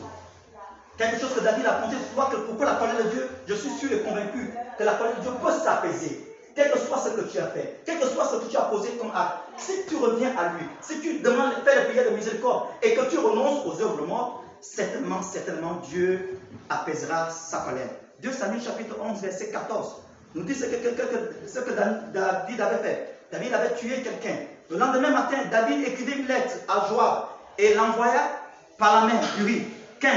Quelque 0.98 1.20
chose 1.20 1.34
que 1.34 1.40
David 1.40 1.66
a 1.66 1.74
pensé, 1.74 1.96
que 1.96 2.38
pourquoi 2.38 2.66
la 2.66 2.74
parole 2.74 3.04
de 3.04 3.10
Dieu, 3.10 3.30
je 3.48 3.54
suis 3.56 3.72
sûr 3.72 3.92
et 3.92 4.02
convaincu 4.02 4.54
que 4.78 4.84
la 4.84 4.94
parole 4.94 5.16
de 5.16 5.22
Dieu 5.22 5.32
peut 5.44 5.52
s'apaiser 5.52 6.28
quel 6.54 6.72
que 6.72 6.80
soit 6.80 6.98
ce 6.98 7.10
que 7.10 7.22
tu 7.22 7.40
as 7.40 7.48
fait, 7.48 7.82
quel 7.86 8.00
que 8.00 8.06
soit 8.08 8.26
ce 8.26 8.36
que 8.36 8.52
tu 8.52 8.58
as 8.58 8.64
posé 8.64 8.90
comme 9.00 9.12
acte, 9.12 9.38
si 9.58 9.86
tu 9.88 9.96
reviens 9.96 10.36
à 10.38 10.50
lui, 10.54 10.66
si 10.82 11.00
tu 11.00 11.20
demandes, 11.20 11.54
fais 11.66 11.76
la 11.76 11.86
prière 11.86 12.12
de 12.12 12.16
miséricorde 12.16 12.68
et 12.82 12.94
que 12.94 13.10
tu 13.10 13.18
renonces 13.18 13.66
aux 13.66 13.82
œuvres 13.82 14.06
mortes, 14.06 14.44
certainement, 14.60 15.22
certainement, 15.22 15.82
Dieu 15.90 16.40
apaisera 16.70 17.30
sa 17.30 17.60
colère. 17.60 17.90
2 18.22 18.32
Samuel 18.34 18.62
chapitre 18.62 18.96
11, 19.02 19.22
verset 19.22 19.50
14 19.50 19.96
nous 20.36 20.44
dit 20.44 20.56
ce 20.56 20.66
que, 20.66 20.78
ce 21.48 21.60
que 21.60 21.72
David 21.72 22.62
avait 22.62 22.78
fait. 22.78 23.11
David 23.32 23.54
avait 23.54 23.76
tué 23.76 24.02
quelqu'un. 24.02 24.36
Le 24.70 24.78
lendemain 24.78 25.12
matin, 25.12 25.38
David 25.50 25.88
écrivit 25.88 26.20
une 26.20 26.28
lettre 26.28 26.56
à 26.68 26.88
Joab 26.90 27.28
et 27.58 27.74
l'envoya 27.74 28.30
par 28.78 28.96
la 29.08 29.14
main, 29.14 29.20
Uri. 29.40 29.64
15. 30.00 30.12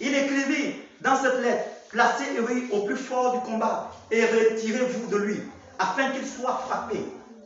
Il 0.00 0.14
écrivit 0.14 0.74
dans 1.00 1.16
cette 1.16 1.40
lettre, 1.40 1.64
placez 1.90 2.24
Uri 2.36 2.68
au 2.72 2.82
plus 2.82 2.96
fort 2.96 3.32
du 3.32 3.50
combat 3.50 3.90
et 4.10 4.24
retirez-vous 4.24 5.06
de 5.08 5.16
lui 5.16 5.42
afin 5.78 6.10
qu'il 6.10 6.26
soit 6.26 6.60
frappé 6.68 6.98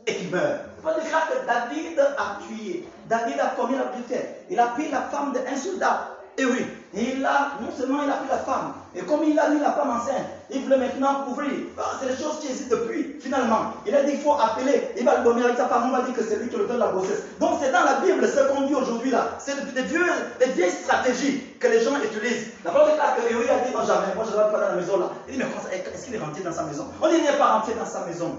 et 0.05 0.15
qu'il 0.15 0.29
meure. 0.29 0.59
Faut 0.83 0.89
dire 0.89 1.27
que 1.29 1.47
David 1.47 1.99
a 1.99 2.37
tué, 2.47 2.85
David 3.07 3.39
a 3.39 3.47
commis 3.55 3.77
l'adultère, 3.77 4.25
il 4.49 4.59
a 4.59 4.67
pris 4.67 4.89
la 4.89 5.01
femme 5.01 5.33
d'un 5.33 5.55
soldat. 5.55 6.18
Et 6.39 6.45
oui, 6.45 6.65
il 6.93 7.25
a, 7.25 7.59
non 7.59 7.67
seulement 7.77 8.01
il 8.01 8.09
a 8.09 8.13
pris 8.13 8.29
la 8.29 8.37
femme, 8.37 8.71
et 8.95 9.01
comme 9.01 9.25
il 9.25 9.37
a 9.37 9.49
mis 9.49 9.59
la 9.59 9.73
femme 9.73 9.89
enceinte, 9.89 10.23
il 10.49 10.63
voulait 10.63 10.77
maintenant 10.77 11.25
couvrir. 11.25 11.51
Ah, 11.77 11.99
c'est 11.99 12.07
des 12.07 12.15
choses 12.15 12.39
qui 12.39 12.47
existent 12.47 12.77
depuis, 12.77 13.17
finalement. 13.19 13.73
Il 13.85 13.93
a 13.93 14.03
dit 14.03 14.11
qu'il 14.11 14.21
faut 14.21 14.39
appeler, 14.39 14.87
il 14.97 15.03
va 15.03 15.17
le 15.17 15.25
donner 15.25 15.43
avec 15.43 15.57
sa 15.57 15.67
femme, 15.67 15.89
on 15.89 15.97
va 15.97 16.03
dire 16.03 16.15
que 16.15 16.23
c'est 16.23 16.37
lui 16.37 16.47
qui 16.47 16.55
le 16.55 16.65
donne 16.65 16.79
la 16.79 16.87
grossesse. 16.87 17.23
Donc 17.41 17.59
c'est 17.61 17.73
dans 17.73 17.83
la 17.83 17.95
Bible, 17.99 18.25
ce 18.25 18.39
qu'on 18.47 18.61
dit 18.61 18.73
aujourd'hui 18.73 19.11
là. 19.11 19.35
C'est 19.37 19.53
des, 19.65 19.81
des 19.81 20.51
vieilles 20.53 20.71
stratégies 20.71 21.43
que 21.59 21.67
les 21.67 21.81
gens 21.81 21.97
utilisent. 22.01 22.51
La 22.63 22.71
parole 22.71 22.95
là 22.95 23.17
que 23.17 23.33
Yuri 23.33 23.49
a 23.49 23.59
dit 23.59 23.73
non 23.73 23.85
jamais, 23.85 24.15
moi 24.15 24.23
je 24.23 24.31
ne 24.31 24.41
vais 24.41 24.49
pas 24.49 24.61
dans 24.61 24.69
la 24.69 24.75
maison 24.75 24.97
là. 24.97 25.09
Il 25.27 25.33
dit 25.33 25.39
mais 25.39 25.75
est-ce 25.75 26.05
qu'il 26.05 26.15
est 26.15 26.19
rentré 26.19 26.41
dans 26.41 26.53
sa 26.53 26.63
maison? 26.63 26.87
On 27.01 27.09
dit 27.09 27.15
il 27.17 27.23
n'est 27.23 27.37
pas 27.37 27.57
rentré 27.57 27.73
dans 27.73 27.85
sa 27.85 28.05
maison. 28.05 28.31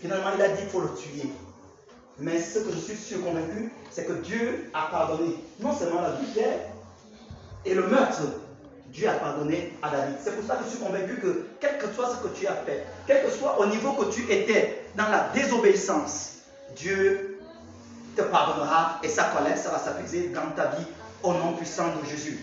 finalement 0.00 0.30
il 0.36 0.42
a 0.42 0.48
dit 0.48 0.62
qu'il 0.62 0.70
faut 0.70 0.80
le 0.80 0.92
tuer. 0.94 1.30
Mais 2.18 2.40
ce 2.40 2.58
que 2.58 2.72
je 2.72 2.78
suis 2.78 2.96
sûr 2.96 3.24
convaincu, 3.24 3.72
c'est 3.92 4.04
que 4.04 4.14
Dieu 4.14 4.70
a 4.74 4.90
pardonné 4.90 5.36
non 5.60 5.72
seulement 5.72 6.02
la 6.02 6.08
l'adultère, 6.08 6.58
et 7.68 7.74
le 7.74 7.86
meurtre, 7.86 8.22
Dieu 8.86 9.08
a 9.08 9.12
pardonné 9.12 9.74
à 9.82 9.90
David. 9.90 10.16
C'est 10.22 10.34
pour 10.34 10.46
ça 10.46 10.56
que 10.56 10.64
je 10.64 10.70
suis 10.70 10.78
convaincu 10.78 11.16
que 11.16 11.46
quel 11.60 11.78
que 11.78 11.86
soit 11.94 12.10
ce 12.10 12.26
que 12.26 12.34
tu 12.34 12.46
as 12.46 12.54
fait, 12.54 12.86
quel 13.06 13.24
que 13.24 13.30
soit 13.30 13.60
au 13.60 13.66
niveau 13.66 13.92
que 13.92 14.10
tu 14.10 14.22
étais 14.32 14.86
dans 14.96 15.08
la 15.08 15.28
désobéissance, 15.34 16.38
Dieu 16.76 17.38
te 18.16 18.22
pardonnera 18.22 18.98
et 19.02 19.08
sa 19.08 19.24
colère 19.24 19.58
sera 19.58 19.78
s'apaiser 19.78 20.28
dans 20.28 20.50
ta 20.56 20.66
vie 20.76 20.86
au 21.22 21.32
nom 21.32 21.52
puissant 21.52 21.88
de 22.02 22.08
Jésus. 22.08 22.38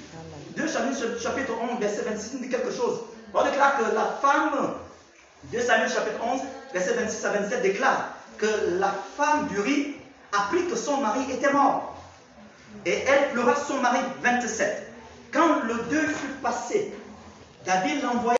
2 0.55 0.67
Samuel 0.67 0.95
chapitre 1.19 1.53
11, 1.71 1.79
verset 1.79 2.03
26 2.03 2.41
dit 2.41 2.49
quelque 2.49 2.71
chose. 2.71 3.01
On 3.33 3.43
déclare 3.43 3.77
que 3.77 3.95
la 3.95 4.05
femme, 4.21 4.75
2 5.51 5.59
Samuel 5.59 5.89
chapitre 5.89 6.19
11, 6.23 6.41
verset 6.73 6.93
26 6.93 7.25
à 7.25 7.29
27 7.31 7.61
déclare 7.61 8.09
que 8.37 8.45
la 8.79 8.93
femme 9.17 9.47
du 9.47 9.59
riz 9.59 9.95
apprit 10.31 10.65
que 10.67 10.75
son 10.75 10.97
mari 10.97 11.21
était 11.31 11.51
mort. 11.51 11.95
Et 12.85 13.03
elle 13.07 13.31
pleura 13.31 13.55
son 13.55 13.81
mari 13.81 13.99
27. 14.21 14.94
Quand 15.35 15.63
le 15.63 15.75
deuil 15.89 16.07
fut 16.07 16.33
passé, 16.41 16.93
David 17.65 18.03
l'envoya 18.03 18.37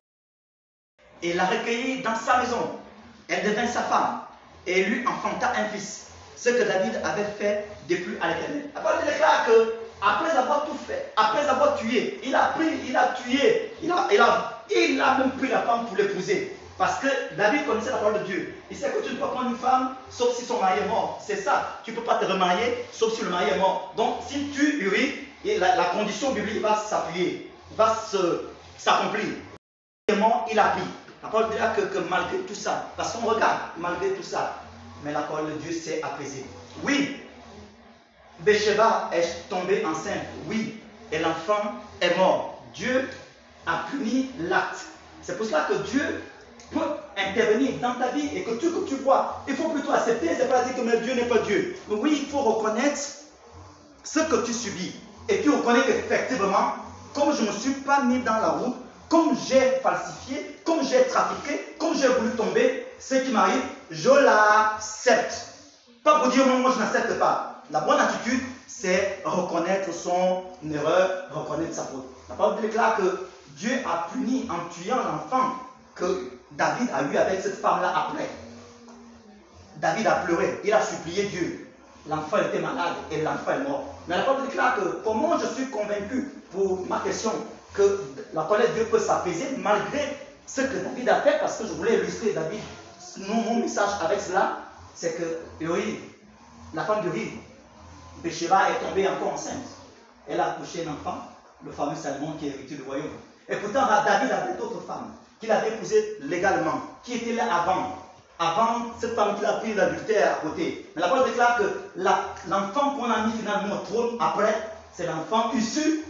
et 1.22 1.34
l'a 1.34 1.46
recueillie 1.46 2.02
dans 2.02 2.16
sa 2.16 2.38
maison. 2.38 2.80
Elle 3.28 3.44
devint 3.44 3.68
sa 3.68 3.82
femme 3.82 4.22
et 4.66 4.86
lui 4.86 5.06
enfanta 5.06 5.52
un 5.58 5.66
fils, 5.66 6.08
ce 6.38 6.50
que 6.50 6.64
David 6.64 7.02
avait 7.04 7.30
fait 7.38 7.68
depuis 7.90 8.16
à 8.22 8.30
l'éternel. 8.30 8.70
il 8.74 9.12
déclare 9.12 9.46
que 9.46 9.74
après 10.02 10.32
avoir 10.38 10.68
tout 10.68 10.78
fait, 10.88 11.12
après 11.18 11.46
avoir 11.50 11.78
tué, 11.78 12.22
il 12.24 12.34
a 12.34 12.54
pris, 12.56 12.70
il 12.88 12.96
a 12.96 13.08
tué, 13.10 13.74
il 13.84 13.92
a, 13.92 14.08
il 14.10 14.22
a, 14.22 14.64
il 14.74 15.02
a 15.02 15.18
même 15.18 15.32
pris 15.32 15.50
la 15.50 15.64
femme 15.64 15.88
pour 15.88 15.98
l'épouser. 15.98 16.56
Parce 16.78 17.00
que 17.00 17.08
David 17.36 17.66
connaissait 17.66 17.92
la 17.92 17.98
parole 17.98 18.20
de 18.22 18.26
Dieu. 18.26 18.56
Il 18.72 18.78
sait 18.78 18.90
que 18.90 19.02
tu 19.02 19.10
ne 19.10 19.16
peux 19.16 19.22
pas 19.22 19.28
prendre 19.30 19.50
une 19.50 19.58
femme 19.58 19.96
sauf 20.10 20.36
si 20.38 20.46
son 20.46 20.60
mari 20.60 20.80
est 20.80 20.88
mort. 20.88 21.22
C'est 21.26 21.38
ça. 21.38 21.80
Tu 21.84 21.92
ne 21.92 21.96
peux 21.98 22.04
pas 22.04 22.16
te 22.16 22.26
remarier 22.26 22.86
sauf 22.92 23.14
si 23.16 23.24
le 23.24 23.30
mari 23.30 23.50
est 23.50 23.58
mort. 23.58 23.94
Donc 23.96 24.18
si 24.28 24.50
tu 24.50 24.80
uris, 25.46 25.60
la, 25.60 25.86
condition 25.86 26.32
biblique 26.32 26.62
va 26.62 26.76
s'appuyer, 26.78 27.52
va 27.78 27.96
s'accomplir. 28.78 29.26
Il 30.08 30.60
a 30.60 30.64
pris. 30.70 30.82
La 31.24 31.30
parole 31.30 31.50
dit 31.50 31.58
que, 31.76 31.82
que 31.82 31.98
malgré 32.10 32.38
tout 32.40 32.54
ça, 32.54 32.92
parce 32.96 33.14
qu'on 33.14 33.26
regarde, 33.26 33.60
malgré 33.78 34.12
tout 34.12 34.24
ça, 34.24 34.62
mais 35.04 35.12
la 35.12 35.22
parole 35.22 35.54
de 35.54 35.58
Dieu 35.58 35.72
s'est 35.72 36.02
apaisée. 36.04 36.46
Oui, 36.84 37.18
Bécheba 38.40 39.10
est 39.12 39.50
tombée 39.50 39.84
enceinte. 39.86 40.26
Oui, 40.48 40.80
et 41.12 41.20
l'enfant 41.20 41.74
est 42.02 42.16
mort. 42.18 42.64
Dieu 42.74 43.10
a 43.66 43.86
puni 43.90 44.30
l'acte. 44.40 44.86
C'est 45.22 45.38
pour 45.38 45.46
cela 45.46 45.68
que 45.70 45.74
Dieu 45.90 46.24
peut 46.72 46.98
intervenir 47.18 47.80
dans 47.82 47.96
ta 47.96 48.10
vie 48.10 48.30
et 48.36 48.44
que 48.44 48.52
tout 48.52 48.82
que 48.82 48.90
tu 48.90 48.96
vois, 48.98 49.42
il 49.48 49.56
faut 49.56 49.70
plutôt 49.70 49.92
accepter. 49.92 50.30
C'est 50.38 50.50
pas 50.50 50.64
dire 50.64 50.76
que 50.76 51.04
Dieu 51.04 51.16
n'est 51.16 51.26
pas 51.26 51.40
Dieu. 51.40 51.76
Mais 51.88 51.96
oui, 51.96 52.20
il 52.24 52.30
faut 52.30 52.42
reconnaître 52.42 53.00
ce 54.04 54.20
que 54.20 54.46
tu 54.46 54.54
subis 54.54 54.94
et 55.28 55.42
tu 55.42 55.50
reconnais 55.50 55.82
qu'effectivement, 55.86 56.76
comme 57.14 57.34
je 57.34 57.42
ne 57.42 57.48
me 57.48 57.52
suis 57.52 57.74
pas 57.74 58.04
mis 58.04 58.20
dans 58.20 58.38
la 58.38 58.50
route, 58.50 58.76
comme 59.10 59.36
j'ai 59.48 59.80
falsifié, 59.82 60.60
comme 60.64 60.84
j'ai 60.84 61.06
trafiqué, 61.08 61.76
comme 61.80 61.96
j'ai 61.96 62.08
voulu 62.08 62.32
tomber, 62.32 62.86
ce 63.00 63.16
qui 63.16 63.32
m'arrive, 63.32 63.62
je 63.92 64.10
l'accepte. 64.10 65.48
Pas 66.04 66.20
pour 66.20 66.30
dire 66.30 66.46
non, 66.48 66.60
moi 66.60 66.72
je 66.74 66.80
n'accepte 66.80 67.18
pas. 67.18 67.64
La 67.72 67.82
bonne 67.82 68.00
attitude, 68.00 68.42
c'est 68.68 69.22
reconnaître 69.24 69.92
son 69.94 70.44
erreur, 70.72 71.10
reconnaître 71.32 71.76
sa 71.76 71.84
faute. 71.84 72.06
La 72.30 72.36
parole 72.36 72.62
déclare 72.62 72.98
que 72.98 73.28
Dieu 73.58 73.72
a 73.86 74.08
puni 74.12 74.48
en 74.50 74.70
tuant 74.70 74.98
l'enfant 74.98 75.54
que 75.96 76.32
David 76.52 76.90
a 76.94 77.04
eu 77.04 77.18
avec 77.18 77.42
cette 77.42 77.60
femme-là 77.60 78.08
après. 78.08 78.30
David 79.78 80.08
a 80.08 80.16
pleuré, 80.16 80.60
il 80.64 80.74
a 80.74 80.82
supplié 80.82 81.24
Dieu. 81.24 81.68
L'enfant 82.08 82.38
était 82.38 82.60
malade 82.60 82.94
et 83.12 83.22
l'enfant 83.22 83.52
est 83.52 83.68
mort. 83.68 83.95
Mais 84.08 84.18
la 84.18 84.24
parole 84.24 84.48
déclare 84.48 84.76
que 84.76 85.02
comment 85.04 85.38
je 85.40 85.48
suis 85.48 85.70
convaincu 85.70 86.32
pour 86.52 86.86
ma 86.88 87.00
question 87.00 87.32
que 87.74 88.02
la 88.34 88.44
colère 88.44 88.70
de 88.70 88.74
Dieu 88.74 88.86
peut 88.86 89.00
s'apaiser 89.00 89.58
malgré 89.58 90.18
ce 90.46 90.62
que 90.62 90.78
David 90.78 91.10
a 91.10 91.22
fait, 91.22 91.40
parce 91.40 91.58
que 91.58 91.68
je 91.68 91.74
voulais 91.74 91.96
illustrer 91.96 92.34
David, 92.34 92.62
mon 93.28 93.58
message 93.58 93.90
avec 94.04 94.22
cela, 94.22 94.60
c'est 94.94 95.16
que 95.18 95.40
Uri, 95.60 96.00
la 96.74 96.84
femme 96.84 97.02
d'Uri, 97.02 97.32
Béchira 98.24 98.70
est 98.72 98.86
tombée 98.86 99.08
encore 99.08 99.34
enceinte. 99.34 99.66
Elle 100.28 100.40
a 100.40 100.52
accouché 100.52 100.86
un 100.88 100.92
enfant, 100.92 101.20
le 101.64 101.72
fameux 101.72 101.96
Salomon 101.96 102.34
qui 102.40 102.46
a 102.46 102.54
hérité 102.54 102.76
du 102.76 102.84
royaume. 102.84 103.10
Et 103.50 103.56
pourtant, 103.58 103.88
David 104.06 104.32
avait 104.32 104.54
d'autres 104.58 104.82
femmes 104.82 105.14
qu'il 105.40 105.52
avait 105.52 105.70
épousées 105.70 106.18
légalement, 106.22 106.82
qui 107.04 107.16
étaient 107.16 107.34
là 107.34 107.44
avant 107.62 108.05
avant 108.40 108.92
cette 109.00 109.16
femme 109.16 109.38
qui 109.40 109.46
a 109.46 109.54
pris 109.54 109.74
l'adultère 109.74 110.34
à 110.34 110.36
côté. 110.48 110.92
Mais 110.96 111.02
la 111.02 111.10
parole 111.10 111.26
déclare 111.30 111.58
que 111.58 111.64
l'enfant 112.48 112.96
qu'on 112.96 113.10
a 113.10 113.28
mis 113.28 113.34
finalement 113.34 113.76
au 113.76 113.86
trône 113.86 114.18
après, 114.20 114.72
c'est 114.94 115.06
l'enfant 115.06 115.52
issu 115.54 116.04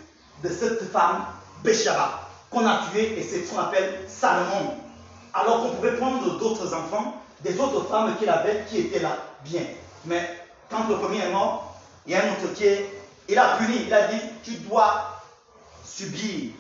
de 0.43 0.49
cette 0.49 0.91
femme, 0.91 1.25
Béchara, 1.63 2.29
qu'on 2.49 2.65
a 2.65 2.81
tué 2.89 3.17
et 3.17 3.23
c'est 3.23 3.43
ce 3.43 3.51
qu'on 3.51 3.59
appelle 3.59 4.01
Salomon. 4.07 4.75
Alors 5.33 5.61
qu'on 5.61 5.75
pouvait 5.75 5.97
prendre 5.97 6.37
d'autres 6.37 6.73
enfants, 6.73 7.15
des 7.41 7.59
autres 7.59 7.87
femmes 7.87 8.15
qu'il 8.17 8.29
avait 8.29 8.65
qui 8.69 8.79
étaient 8.79 8.99
là, 8.99 9.17
bien. 9.43 9.61
Mais 10.05 10.39
quand 10.69 10.87
le 10.89 10.97
premier 10.97 11.19
est 11.19 11.31
mort, 11.31 11.75
il 12.05 12.13
y 12.13 12.15
a 12.15 12.23
un 12.23 12.31
autre 12.31 12.53
qui 12.53 12.65
est, 12.65 12.89
il 13.27 13.37
a 13.37 13.57
puni, 13.57 13.83
il 13.87 13.93
a 13.93 14.07
dit, 14.07 14.21
tu 14.43 14.51
dois 14.57 15.21
subir, 15.83 16.51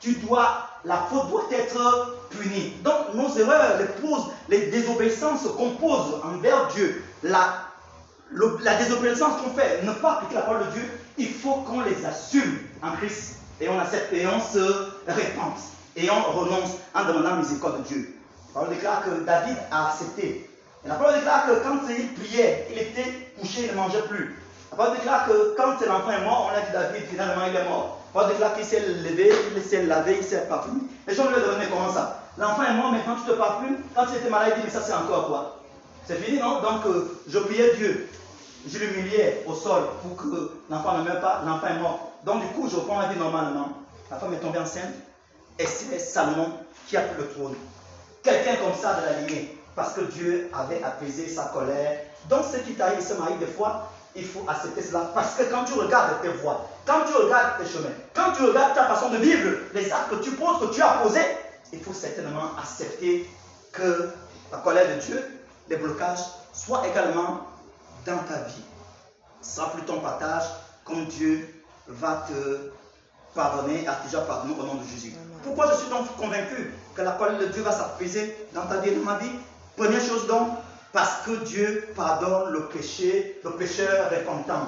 tu 0.00 0.14
dois, 0.14 0.68
la 0.84 0.96
faute 1.10 1.28
doit 1.28 1.44
être 1.52 2.19
punie. 2.30 2.74
Donc 2.82 3.14
nos 3.14 3.36
erreurs, 3.36 3.78
les 3.78 3.86
les 4.56 4.66
désobéissances 4.66 5.42
qu'on 5.56 5.70
pose 5.70 6.20
envers 6.24 6.68
Dieu, 6.68 7.02
la, 7.22 7.66
la 8.62 8.74
désobéissance 8.76 9.40
qu'on 9.42 9.50
fait, 9.50 9.82
ne 9.82 9.92
pas 9.92 10.14
appliquer 10.14 10.36
la 10.36 10.42
parole 10.42 10.66
de 10.66 10.72
Dieu, 10.72 10.90
il 11.18 11.28
faut 11.28 11.54
qu'on 11.56 11.80
les 11.82 12.04
assume 12.04 12.58
en 12.82 12.92
Christ. 12.92 13.36
Et 13.60 13.68
on 13.68 13.78
accepte 13.78 14.12
et 14.12 14.26
on 14.26 14.40
se 14.40 14.90
répand. 15.06 15.52
Et 15.96 16.08
on 16.10 16.22
renonce 16.32 16.70
en 16.94 17.04
demandant 17.04 17.36
miséricorde 17.36 17.82
de 17.82 17.88
Dieu. 17.88 18.14
La 18.48 18.60
parole 18.60 18.74
déclare 18.74 19.04
que 19.04 19.10
David 19.24 19.56
a 19.70 19.88
accepté. 19.88 20.48
Et 20.84 20.88
la 20.88 20.94
parole 20.94 21.16
déclare 21.16 21.46
que 21.46 21.52
quand 21.62 21.78
il 21.90 22.14
priait, 22.14 22.68
il 22.72 22.78
était 22.78 23.32
couché, 23.38 23.64
il 23.64 23.70
ne 23.72 23.76
mangeait 23.76 24.02
plus. 24.08 24.34
La 24.70 24.76
parole 24.76 24.96
déclare 24.96 25.26
que 25.26 25.54
quand 25.56 25.78
l'enfant 25.86 26.10
est 26.10 26.24
mort, 26.24 26.50
on 26.50 26.56
a 26.56 26.60
dit 26.60 26.72
David, 26.72 27.02
finalement 27.10 27.44
il 27.46 27.54
est 27.54 27.68
mort. 27.68 28.00
La 28.14 28.20
parole 28.20 28.32
déclare 28.32 28.54
qu'il 28.54 28.64
s'est 28.64 28.80
levé, 28.80 29.30
il 29.54 29.62
s'est 29.62 29.82
lavé, 29.82 30.16
il 30.20 30.24
s'est 30.24 30.46
parfumé. 30.48 30.80
Les 31.06 31.14
gens 31.14 31.28
lui 31.28 31.34
ont 31.34 31.46
demandé 31.46 31.66
comment 31.70 31.92
ça? 31.92 32.19
L'enfant 32.38 32.62
est 32.62 32.74
mort, 32.74 32.92
maintenant 32.92 33.16
tu 33.16 33.30
te 33.30 33.36
parfumes. 33.36 33.78
Quand 33.94 34.06
tu 34.06 34.16
étais 34.16 34.30
malade, 34.30 34.54
il 34.56 34.60
dit, 34.60 34.66
mais 34.66 34.72
ça 34.72 34.80
c'est 34.80 34.94
encore 34.94 35.26
quoi 35.28 35.60
C'est 36.06 36.16
fini, 36.16 36.38
non? 36.38 36.60
Donc, 36.60 36.86
euh, 36.86 37.20
je 37.28 37.38
priais 37.38 37.74
Dieu. 37.76 38.08
je 38.66 38.78
l'humiliais 38.78 39.44
au 39.46 39.54
sol 39.54 39.82
pour 40.02 40.16
que 40.16 40.52
l'enfant 40.68 40.98
ne 40.98 41.04
meure 41.04 41.20
pas, 41.20 41.42
l'enfant 41.46 41.66
est 41.66 41.78
mort. 41.78 42.12
Donc 42.24 42.42
du 42.42 42.48
coup, 42.48 42.68
je 42.68 42.76
reprends 42.76 43.00
la 43.00 43.08
vie 43.08 43.18
normalement. 43.18 43.70
La 44.10 44.16
femme 44.16 44.34
est 44.34 44.38
tombée 44.38 44.58
enceinte 44.58 44.94
et 45.58 45.66
c'est 45.66 45.98
Salomon 45.98 46.52
qui 46.86 46.96
a 46.96 47.02
pris 47.02 47.16
le 47.18 47.28
trône. 47.28 47.54
Quelqu'un 48.22 48.56
comme 48.56 48.74
ça 48.74 48.94
de 49.00 49.06
la 49.06 49.20
lignée, 49.20 49.56
parce 49.74 49.94
que 49.94 50.02
Dieu 50.02 50.50
avait 50.52 50.82
apaisé 50.82 51.28
sa 51.28 51.44
colère. 51.44 52.00
Donc 52.28 52.44
ce 52.52 52.58
qui 52.58 52.74
t'arrive, 52.74 53.00
ce 53.00 53.14
m'arrive 53.14 53.38
des 53.38 53.46
fois, 53.46 53.88
il 54.14 54.26
faut 54.26 54.44
accepter 54.46 54.82
cela. 54.82 55.10
Parce 55.14 55.34
que 55.36 55.44
quand 55.44 55.64
tu 55.64 55.74
regardes 55.74 56.20
tes 56.20 56.28
voies, 56.28 56.66
quand 56.84 57.04
tu 57.06 57.14
regardes 57.14 57.58
tes 57.58 57.66
chemins, 57.66 57.94
quand 58.14 58.32
tu 58.32 58.42
regardes 58.42 58.74
ta 58.74 58.86
façon 58.86 59.08
de 59.10 59.16
vivre, 59.18 59.50
les 59.72 59.90
actes 59.90 60.10
que 60.10 60.16
tu 60.16 60.32
poses, 60.32 60.60
que 60.60 60.74
tu 60.74 60.82
as 60.82 60.98
posés, 61.02 61.24
il 61.72 61.80
faut 61.82 61.92
certainement 61.92 62.56
accepter 62.58 63.28
que 63.72 64.10
la 64.52 64.58
colère 64.58 64.96
de 64.96 65.00
Dieu, 65.00 65.40
les 65.68 65.76
blocages, 65.76 66.24
soient 66.52 66.86
également 66.88 67.46
dans 68.06 68.18
ta 68.18 68.42
vie. 68.42 68.64
Sans 69.40 69.68
plus 69.68 69.82
ton 69.82 70.00
partage, 70.00 70.44
comme 70.84 71.06
Dieu 71.06 71.62
va 71.86 72.26
te 72.28 72.70
pardonner, 73.34 73.86
a 73.86 74.00
déjà 74.04 74.20
pardonné 74.22 74.54
au 74.58 74.64
nom 74.64 74.74
de 74.74 74.86
Jésus. 74.86 75.14
Pourquoi 75.42 75.70
je 75.70 75.76
suis 75.80 75.88
donc 75.88 76.14
convaincu 76.16 76.74
que 76.94 77.02
la 77.02 77.12
colère 77.12 77.38
de 77.38 77.46
Dieu 77.46 77.62
va 77.62 77.72
s'apaiser 77.72 78.36
dans 78.52 78.66
ta 78.66 78.78
vie 78.78 78.90
et 78.90 78.96
dans 78.96 79.04
ma 79.04 79.18
vie? 79.18 79.30
Première 79.76 80.02
chose 80.02 80.26
donc, 80.26 80.48
parce 80.92 81.22
que 81.24 81.44
Dieu 81.44 81.88
pardonne 81.94 82.52
le 82.52 82.66
péché, 82.66 83.40
le 83.44 83.52
pécheur 83.52 84.10
repentant. 84.10 84.66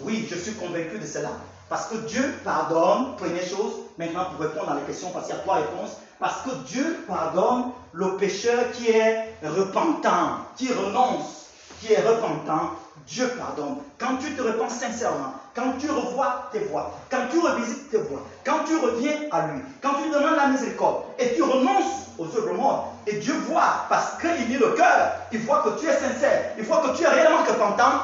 Oui, 0.00 0.26
je 0.30 0.36
suis 0.36 0.52
convaincu 0.54 0.98
de 0.98 1.06
cela. 1.06 1.30
Parce 1.68 1.86
que 1.86 1.96
Dieu 1.96 2.22
pardonne, 2.44 3.16
première 3.16 3.42
chose, 3.42 3.72
maintenant 3.98 4.26
pour 4.26 4.46
répondre 4.46 4.70
à 4.70 4.74
la 4.74 4.80
question, 4.82 5.10
parce 5.10 5.26
qu'il 5.26 5.34
y 5.34 5.38
a 5.38 5.42
trois 5.42 5.56
réponses. 5.56 5.96
Parce 6.18 6.42
que 6.42 6.50
Dieu 6.66 7.04
pardonne 7.06 7.72
le 7.92 8.16
pécheur 8.16 8.70
qui 8.72 8.90
est 8.90 9.34
repentant, 9.42 10.38
qui 10.56 10.72
renonce, 10.72 11.46
qui 11.80 11.92
est 11.92 12.00
repentant. 12.00 12.70
Dieu 13.06 13.28
pardonne. 13.38 13.76
Quand 13.98 14.16
tu 14.16 14.34
te 14.34 14.42
repens 14.42 14.68
sincèrement, 14.68 15.34
quand 15.54 15.74
tu 15.78 15.88
revois 15.90 16.48
tes 16.50 16.60
voies, 16.60 16.92
quand 17.10 17.28
tu 17.30 17.38
revisites 17.38 17.90
tes 17.90 17.98
voies, 17.98 18.22
quand 18.44 18.64
tu 18.66 18.76
reviens 18.76 19.20
à 19.30 19.46
lui, 19.46 19.60
quand 19.80 19.94
tu 20.02 20.10
demandes 20.10 20.36
la 20.36 20.48
miséricorde 20.48 21.02
et 21.18 21.34
tu 21.34 21.42
renonces 21.42 22.08
aux 22.18 22.26
œuvres 22.36 22.54
mortes, 22.54 22.86
et 23.06 23.16
Dieu 23.16 23.34
voit, 23.48 23.86
parce 23.88 24.18
qu'il 24.20 24.48
lit 24.48 24.58
le 24.58 24.70
cœur, 24.70 25.12
il 25.30 25.40
voit 25.40 25.62
que 25.62 25.78
tu 25.80 25.86
es 25.86 25.92
sincère, 25.92 26.52
il 26.58 26.64
voit 26.64 26.78
que 26.78 26.96
tu 26.96 27.04
es 27.04 27.08
réellement 27.08 27.44
repentant, 27.46 28.00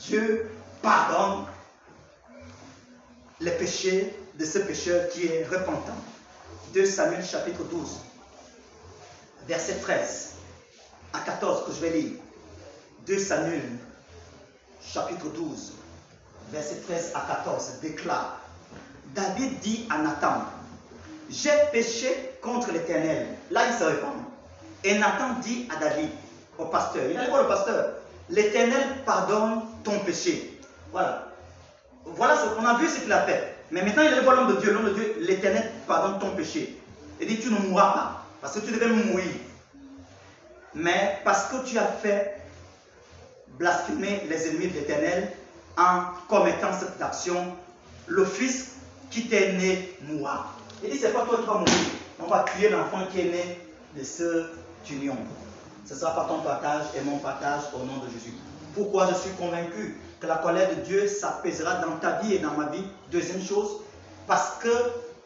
Dieu 0.00 0.50
pardonne 0.82 1.44
les 3.44 3.50
péchés 3.50 4.16
de 4.38 4.44
ce 4.44 4.58
pécheur 4.58 5.08
qui 5.10 5.26
est 5.26 5.44
repentant. 5.44 5.96
2 6.72 6.86
Samuel 6.86 7.24
chapitre 7.24 7.62
12, 7.64 7.98
verset 9.46 9.74
13 9.74 10.30
à 11.12 11.20
14 11.20 11.66
que 11.66 11.72
je 11.72 11.80
vais 11.80 11.90
lire. 11.90 12.12
2 13.06 13.18
Samuel 13.18 13.62
chapitre 14.82 15.28
12, 15.28 15.72
verset 16.50 16.76
13 16.88 17.12
à 17.14 17.20
14 17.20 17.80
déclare, 17.82 18.40
David 19.14 19.60
dit 19.60 19.86
à 19.90 19.98
Nathan, 19.98 20.44
j'ai 21.28 21.50
péché 21.70 22.38
contre 22.40 22.72
l'Éternel. 22.72 23.26
Là, 23.50 23.66
il 23.68 23.78
se 23.78 23.84
répand. 23.84 24.14
Et 24.82 24.98
Nathan 24.98 25.38
dit 25.40 25.68
à 25.74 25.78
David, 25.78 26.10
au 26.58 26.64
pasteur, 26.66 27.04
il 27.10 27.16
allait 27.16 27.28
voir 27.28 27.42
le 27.42 27.48
pasteur, 27.48 27.94
l'Éternel 28.30 29.02
pardonne 29.04 29.62
ton 29.84 29.98
péché. 30.00 30.58
Voilà. 30.92 31.33
Voilà 32.06 32.36
ce 32.36 32.46
qu'on 32.54 32.64
a 32.64 32.74
vu, 32.78 32.88
ce 32.88 33.00
qu'il 33.00 33.12
a 33.12 33.22
fait. 33.22 33.54
Mais 33.70 33.82
maintenant, 33.82 34.02
il 34.02 34.20
voir 34.22 34.36
l'homme 34.36 34.54
de 34.54 34.60
Dieu. 34.60 34.72
L'homme 34.72 34.86
de 34.86 34.94
Dieu, 34.94 35.16
l'Éternel 35.20 35.70
pardonne 35.86 36.18
ton 36.18 36.30
péché. 36.36 36.78
Il 37.20 37.26
dit, 37.26 37.40
tu 37.40 37.50
ne 37.50 37.58
mourras 37.58 37.92
pas, 37.92 38.24
parce 38.40 38.54
que 38.54 38.60
tu 38.60 38.72
devais 38.72 38.88
mourir. 38.88 39.30
Mais 40.74 41.20
parce 41.24 41.46
que 41.46 41.64
tu 41.64 41.78
as 41.78 41.86
fait 41.86 42.40
blasphémer 43.58 44.24
les 44.28 44.48
ennemis 44.48 44.68
de 44.68 44.74
l'Éternel 44.74 45.30
en 45.76 46.02
commettant 46.28 46.72
cette 46.72 47.00
action, 47.00 47.54
le 48.06 48.24
fils 48.24 48.72
qui 49.10 49.28
t'est 49.28 49.52
né 49.52 49.96
mourra. 50.02 50.52
Il 50.82 50.90
dit, 50.90 50.98
c'est 50.98 51.12
pas 51.12 51.22
toi 51.22 51.38
qui 51.38 51.46
vas 51.46 51.54
mourir. 51.54 51.74
On 52.20 52.26
va 52.26 52.44
tuer 52.44 52.68
l'enfant 52.68 53.06
qui 53.10 53.20
est 53.20 53.30
né 53.30 53.60
de 53.96 54.04
cette 54.04 54.46
union. 54.90 55.16
Ce 55.86 55.94
sera 55.94 56.14
pas 56.14 56.24
ton 56.24 56.40
partage 56.40 56.86
et 56.96 57.00
mon 57.02 57.18
partage 57.18 57.62
au 57.74 57.78
nom 57.78 57.98
de 57.98 58.10
Jésus. 58.10 58.34
Pourquoi 58.74 59.06
je 59.08 59.14
suis 59.14 59.30
convaincu 59.32 59.96
la 60.26 60.36
colère 60.36 60.70
de 60.70 60.82
Dieu 60.82 61.08
s'apaisera 61.08 61.76
dans 61.76 61.96
ta 61.96 62.20
vie 62.20 62.34
et 62.34 62.38
dans 62.38 62.52
ma 62.52 62.66
vie 62.66 62.84
Deuxième 63.10 63.42
chose, 63.42 63.80
parce 64.26 64.56
que 64.60 64.68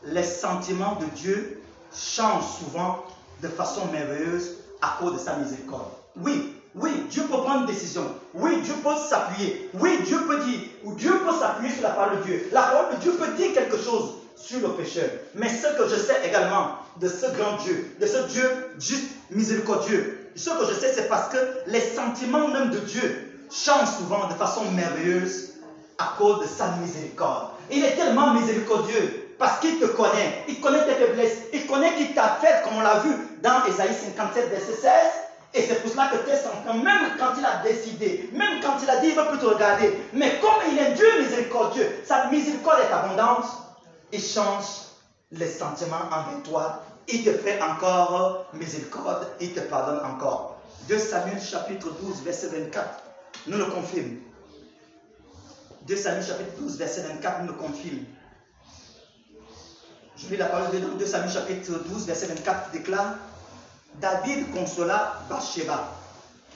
les 0.05 0.23
sentiments 0.23 0.97
de 0.97 1.07
Dieu 1.17 1.61
changent 1.95 2.59
souvent 2.59 3.05
de 3.43 3.49
façon 3.49 3.87
merveilleuse 3.87 4.57
à 4.83 4.97
cause 5.01 5.15
de 5.15 5.19
sa 5.19 5.37
miséricorde. 5.37 5.89
Oui, 6.17 6.55
oui, 6.75 6.91
Dieu 7.11 7.23
peut 7.23 7.39
prendre 7.39 7.61
une 7.61 7.67
décision. 7.67 8.03
Oui, 8.35 8.61
Dieu 8.63 8.75
peut 8.83 8.97
s'appuyer. 9.09 9.71
Oui, 9.75 9.99
Dieu 10.05 10.19
peut 10.27 10.39
dire, 10.45 10.61
ou 10.85 10.95
Dieu 10.95 11.13
peut 11.25 11.35
s'appuyer 11.39 11.73
sur 11.73 11.83
la 11.83 11.91
parole 11.91 12.19
de 12.19 12.23
Dieu. 12.25 12.49
La 12.53 12.63
parole 12.63 12.97
de 12.97 13.01
Dieu 13.01 13.13
peut 13.13 13.33
dire 13.37 13.53
quelque 13.55 13.79
chose 13.79 14.15
sur 14.37 14.61
le 14.61 14.69
pécheur. 14.75 15.09
Mais 15.35 15.49
ce 15.49 15.67
que 15.77 15.89
je 15.89 15.97
sais 15.97 16.27
également 16.27 16.77
de 17.01 17.09
ce 17.09 17.27
grand 17.37 17.57
Dieu, 17.65 17.97
de 18.01 18.07
ce 18.07 18.19
Dieu 18.29 18.51
juste 18.79 19.11
miséricordieux, 19.31 20.31
ce 20.37 20.51
que 20.51 20.67
je 20.69 20.75
sais, 20.79 20.93
c'est 20.93 21.09
parce 21.09 21.33
que 21.33 21.39
les 21.67 21.81
sentiments 21.81 22.49
même 22.49 22.71
de 22.71 22.79
Dieu 22.79 23.28
changent 23.51 23.97
souvent 23.97 24.29
de 24.29 24.35
façon 24.35 24.65
merveilleuse 24.73 25.55
à 25.99 26.15
cause 26.19 26.41
de 26.41 26.47
sa 26.47 26.69
miséricorde. 26.77 27.51
Il 27.71 27.85
est 27.85 27.97
tellement 27.97 28.33
miséricordieux 28.35 29.35
parce 29.39 29.61
qu'il 29.61 29.79
te 29.79 29.87
connaît, 29.87 30.45
il 30.49 30.61
connaît 30.61 30.85
tes 30.85 30.95
faiblesses, 30.95 31.39
il 31.53 31.67
connaît 31.67 31.95
qui 31.95 32.13
t'a 32.15 32.39
fait, 32.41 32.63
comme 32.65 32.79
on 32.79 32.81
l'a 32.81 33.01
vu 33.01 33.11
dans 33.43 33.65
Ésaïe 33.67 33.95
57, 33.95 34.51
verset 34.51 34.73
16. 34.73 34.91
Et 35.55 35.63
c'est 35.63 35.81
pour 35.81 35.91
cela 35.91 36.09
que 36.09 36.19
tes 36.19 36.37
sentiments, 36.37 36.83
même 36.85 37.13
quand 37.19 37.33
il 37.39 37.45
a 37.45 37.63
décidé, 37.63 38.29
même 38.33 38.61
quand 38.63 38.75
il 38.83 38.91
a 38.91 38.97
dit 38.97 39.09
il 39.09 39.17
ne 39.17 39.23
veut 39.23 39.29
plus 39.29 39.39
te 39.39 39.47
regarder, 39.47 39.99
mais 40.13 40.39
comme 40.41 40.71
il 40.71 40.79
est 40.79 40.93
Dieu 40.93 41.07
miséricordieux, 41.23 42.03
sa 42.05 42.27
miséricorde 42.27 42.81
est 42.81 42.93
abondante, 42.93 43.47
il 44.13 44.23
change 44.23 44.65
les 45.33 45.49
sentiments 45.49 46.07
envers 46.11 46.43
toi. 46.45 46.83
Il 47.09 47.25
te 47.25 47.33
fait 47.33 47.61
encore 47.63 48.47
miséricorde. 48.53 49.27
Il 49.41 49.55
te 49.55 49.61
pardonne 49.61 50.05
encore. 50.05 50.57
2 50.89 50.99
Samuel 50.99 51.41
chapitre 51.41 51.89
12, 52.03 52.23
verset 52.23 52.49
24 52.49 53.08
nous 53.47 53.59
le 53.59 53.67
confirme. 53.67 54.19
2 55.87 55.97
Samuel 55.97 56.25
chapitre 56.25 56.51
12, 56.59 56.77
verset 56.77 57.03
24 57.03 57.41
nous 57.43 57.49
le 57.49 57.53
confirme. 57.55 58.05
Je 60.17 60.27
lis 60.29 60.37
la 60.37 60.47
parole 60.47 60.71
de 60.73 60.79
2 60.79 61.07
Samuel 61.07 61.31
chapitre 61.31 61.73
12, 61.87 62.07
verset 62.07 62.27
24 62.27 62.71
déclare 62.73 63.15
David 64.01 64.53
consola 64.53 65.23
Bathsheba. 65.29 65.95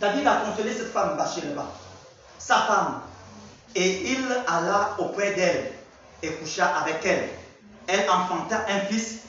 David 0.00 0.26
a 0.26 0.36
consolé 0.46 0.72
cette 0.72 0.92
femme 0.92 1.16
Bathsheba, 1.16 1.66
sa 2.38 2.56
femme, 2.62 3.00
et 3.74 4.12
il 4.12 4.26
alla 4.46 4.96
auprès 4.98 5.34
d'elle 5.34 5.72
et 6.22 6.32
coucha 6.34 6.66
avec 6.66 7.04
elle 7.04 7.28
elle 7.86 8.08
enfanta 8.08 8.64
un 8.68 8.80
fils 8.80 9.20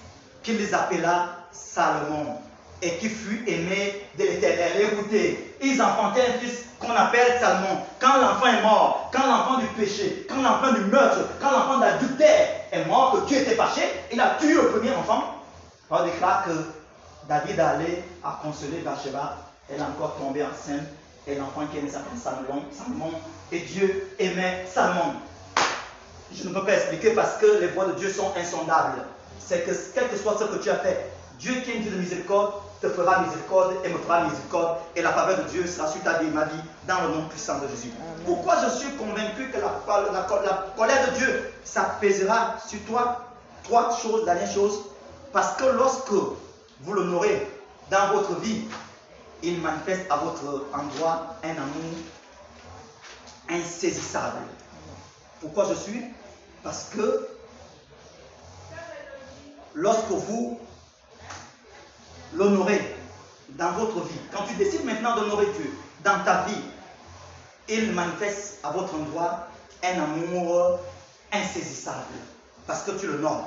qui 0.41 0.53
les 0.53 0.73
appela 0.73 1.47
Salomon 1.51 2.37
et 2.83 2.97
qui 2.97 3.09
fut 3.09 3.43
aimé 3.47 4.05
de 4.17 4.23
l'Éternel. 4.23 4.71
Écoutez, 4.79 5.55
ils 5.61 5.81
enfantaient 5.81 6.21
un 6.21 6.39
fils 6.39 6.65
qu'on 6.79 6.91
appelle 6.91 7.39
Salomon. 7.39 7.79
Quand 7.99 8.21
l'enfant 8.21 8.47
est 8.47 8.61
mort, 8.61 9.09
quand 9.13 9.25
l'enfant 9.25 9.59
du 9.59 9.67
péché, 9.67 10.25
quand 10.29 10.41
l'enfant 10.41 10.73
du 10.73 10.81
meurtre, 10.81 11.19
quand 11.41 11.51
l'enfant 11.51 11.79
d'adultère 11.79 12.47
est 12.71 12.85
mort, 12.85 13.13
que 13.13 13.27
Dieu 13.27 13.37
était 13.39 13.55
fâché, 13.55 13.81
il 14.11 14.19
a 14.19 14.35
tué 14.39 14.53
le 14.53 14.69
premier 14.69 14.91
enfant. 14.91 15.23
On 15.89 16.03
déclare 16.03 16.45
que 16.45 16.51
David 17.29 17.59
allait 17.59 18.03
à 18.23 18.39
consoler 18.43 18.79
Bathsheba. 18.79 19.37
Elle 19.69 19.79
est 19.79 19.83
encore 19.83 20.17
tombée 20.17 20.43
enceinte 20.43 20.87
et 21.25 21.35
l'enfant 21.35 21.61
qui 21.71 21.77
est 21.77 21.81
né 21.81 21.89
s'appelle 21.89 22.19
Salomon, 22.21 22.63
Salomon. 22.71 23.11
Et 23.51 23.59
Dieu 23.59 24.15
aimait 24.19 24.65
Salomon 24.71 25.13
je 26.35 26.47
ne 26.47 26.53
peux 26.53 26.63
pas 26.65 26.73
expliquer 26.73 27.11
parce 27.11 27.37
que 27.37 27.59
les 27.59 27.67
voies 27.67 27.85
de 27.85 27.93
Dieu 27.93 28.09
sont 28.09 28.31
insondables. 28.35 29.03
C'est 29.39 29.65
que 29.65 29.71
quel 29.93 30.09
que 30.09 30.17
soit 30.17 30.37
ce 30.39 30.45
que 30.45 30.61
tu 30.61 30.69
as 30.69 30.77
fait, 30.77 31.11
Dieu 31.39 31.53
qui 31.63 31.71
est 31.71 31.75
une 31.75 31.81
Dieu 31.83 31.91
de 31.91 31.97
miséricorde 31.97 32.53
te 32.83 32.89
fera 32.89 33.21
miséricorde 33.21 33.75
et 33.85 33.89
me 33.89 33.97
fera 33.97 34.25
miséricorde 34.25 34.79
et 34.93 35.01
la 35.01 35.13
faveur 35.13 35.37
de 35.37 35.49
Dieu 35.49 35.65
sera 35.65 35.87
sur 35.87 36.01
ta 36.03 36.17
vie 36.17 36.29
ma 36.29 36.43
vie 36.43 36.59
dans 36.85 36.99
le 37.03 37.15
nom 37.15 37.27
puissant 37.29 37.57
de 37.59 37.67
Jésus. 37.69 37.91
Pourquoi 38.25 38.57
je 38.61 38.77
suis 38.77 38.91
convaincu 38.97 39.49
que 39.51 39.57
la, 39.57 39.71
la 40.11 40.65
colère 40.75 41.09
de 41.09 41.17
Dieu 41.17 41.53
s'apaisera 41.63 42.57
sur 42.67 42.81
toi? 42.81 43.21
Trois 43.63 43.95
choses, 43.95 44.25
dernière 44.25 44.51
chose, 44.51 44.81
parce 45.31 45.55
que 45.55 45.63
lorsque 45.63 46.11
vous 46.11 46.93
l'honorez 46.93 47.47
dans 47.89 48.11
votre 48.11 48.35
vie, 48.41 48.65
il 49.41 49.61
manifeste 49.61 50.11
à 50.11 50.17
votre 50.17 50.65
endroit 50.73 51.37
un 51.41 51.51
amour 51.51 51.93
insaisissable. 53.49 54.39
Pourquoi 55.39 55.67
je 55.69 55.75
suis? 55.75 56.03
Parce 56.61 56.89
que 56.93 57.29
lorsque 59.73 60.09
vous 60.09 60.59
l'honorez 62.35 62.95
dans 63.49 63.71
votre 63.71 63.99
vie, 64.01 64.19
quand 64.31 64.43
tu 64.43 64.55
décides 64.55 64.85
maintenant 64.85 65.15
d'honorer 65.15 65.45
Dieu 65.57 65.71
dans 66.03 66.23
ta 66.23 66.43
vie, 66.43 66.61
il 67.69 67.91
manifeste 67.93 68.59
à 68.63 68.71
votre 68.71 68.95
endroit 68.95 69.47
un 69.83 70.01
amour 70.01 70.79
insaisissable 71.31 71.97
parce 72.67 72.83
que 72.83 72.91
tu 72.91 73.07
le 73.07 73.17
nommes. 73.19 73.45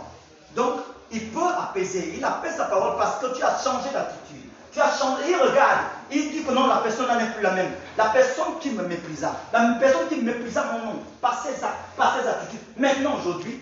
Donc, 0.54 0.80
il 1.12 1.30
peut 1.30 1.48
apaiser, 1.58 2.14
il 2.16 2.24
apaise 2.24 2.56
sa 2.56 2.64
parole 2.64 2.96
parce 2.96 3.20
que 3.20 3.36
tu 3.36 3.42
as 3.42 3.62
changé 3.62 3.90
d'attitude. 3.92 4.50
Tu 4.72 4.80
as 4.80 4.96
changé, 4.98 5.22
il 5.30 5.36
regarde, 5.36 5.86
Il 6.10 6.32
dit 6.32 6.44
que 6.44 6.52
non, 6.52 6.66
la 6.66 6.78
personne 6.78 7.06
n'est 7.16 7.30
plus 7.30 7.42
la 7.42 7.52
même. 7.52 7.72
La 7.96 8.06
personne 8.06 8.58
qui 8.60 8.70
me 8.70 8.82
méprisa, 8.82 9.34
la 9.52 9.76
personne 9.80 10.08
qui 10.08 10.16
méprisa 10.16 10.64
mon 10.72 10.78
nom, 10.78 11.02
par 11.20 11.42
ses, 11.42 11.54
par 11.96 12.18
ses 12.18 12.28
attitudes, 12.28 12.60
maintenant 12.76 13.16
aujourd'hui, 13.18 13.60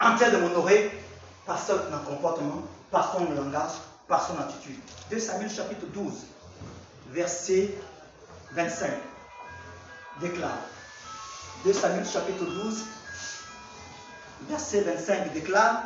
en 0.00 0.14
train 0.16 0.30
de 0.30 0.36
m'honorer 0.36 1.02
par 1.46 1.58
son 1.58 1.74
comportement, 2.06 2.62
par 2.90 3.12
son 3.12 3.24
langage, 3.34 3.72
par 4.08 4.26
son 4.26 4.38
attitude. 4.40 4.80
2 5.10 5.18
Samuel 5.18 5.50
chapitre 5.50 5.86
12, 5.86 6.12
verset 7.10 7.74
25 8.52 8.90
déclare. 10.20 10.58
2 11.64 11.72
Samuel 11.72 12.06
chapitre 12.06 12.44
12, 12.44 12.84
verset 14.48 14.80
25 14.82 15.32
déclare 15.32 15.82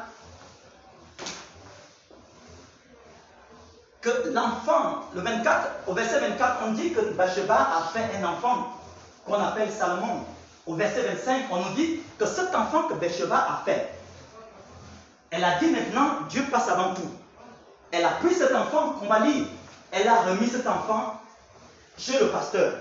que 4.01 4.29
l'enfant, 4.33 5.01
le 5.15 5.23
24, 5.23 5.69
au 5.87 5.95
verset 5.95 6.21
24, 6.21 6.59
on 6.67 6.73
dit 6.73 6.93
que 6.93 7.01
Bathsheba 7.01 7.57
a 7.57 7.83
fait 7.93 8.05
un 8.21 8.25
enfant 8.25 8.79
qu'on 9.25 9.43
appelle 9.43 9.73
Salomon. 9.73 10.25
Au 10.67 10.75
verset 10.75 11.03
25, 11.03 11.47
on 11.51 11.61
nous 11.61 11.75
dit 11.75 12.01
que 12.19 12.27
cet 12.27 12.55
enfant 12.55 12.85
que 12.85 12.95
Bathsheba 12.95 13.37
a 13.37 13.63
fait, 13.65 13.99
elle 15.35 15.45
a 15.45 15.59
dit 15.59 15.71
maintenant, 15.71 16.27
Dieu 16.29 16.45
passe 16.51 16.69
avant 16.69 16.95
tout. 16.95 17.11
Elle 17.91 18.05
a 18.05 18.11
pris 18.11 18.35
cet 18.35 18.55
enfant 18.55 18.95
qu'on 18.99 19.07
va 19.07 19.21
lire. 19.21 19.47
Elle 19.93 20.09
a 20.09 20.23
remis 20.23 20.49
cet 20.49 20.67
enfant 20.67 21.21
chez 21.99 22.19
le 22.19 22.29
pasteur. 22.29 22.73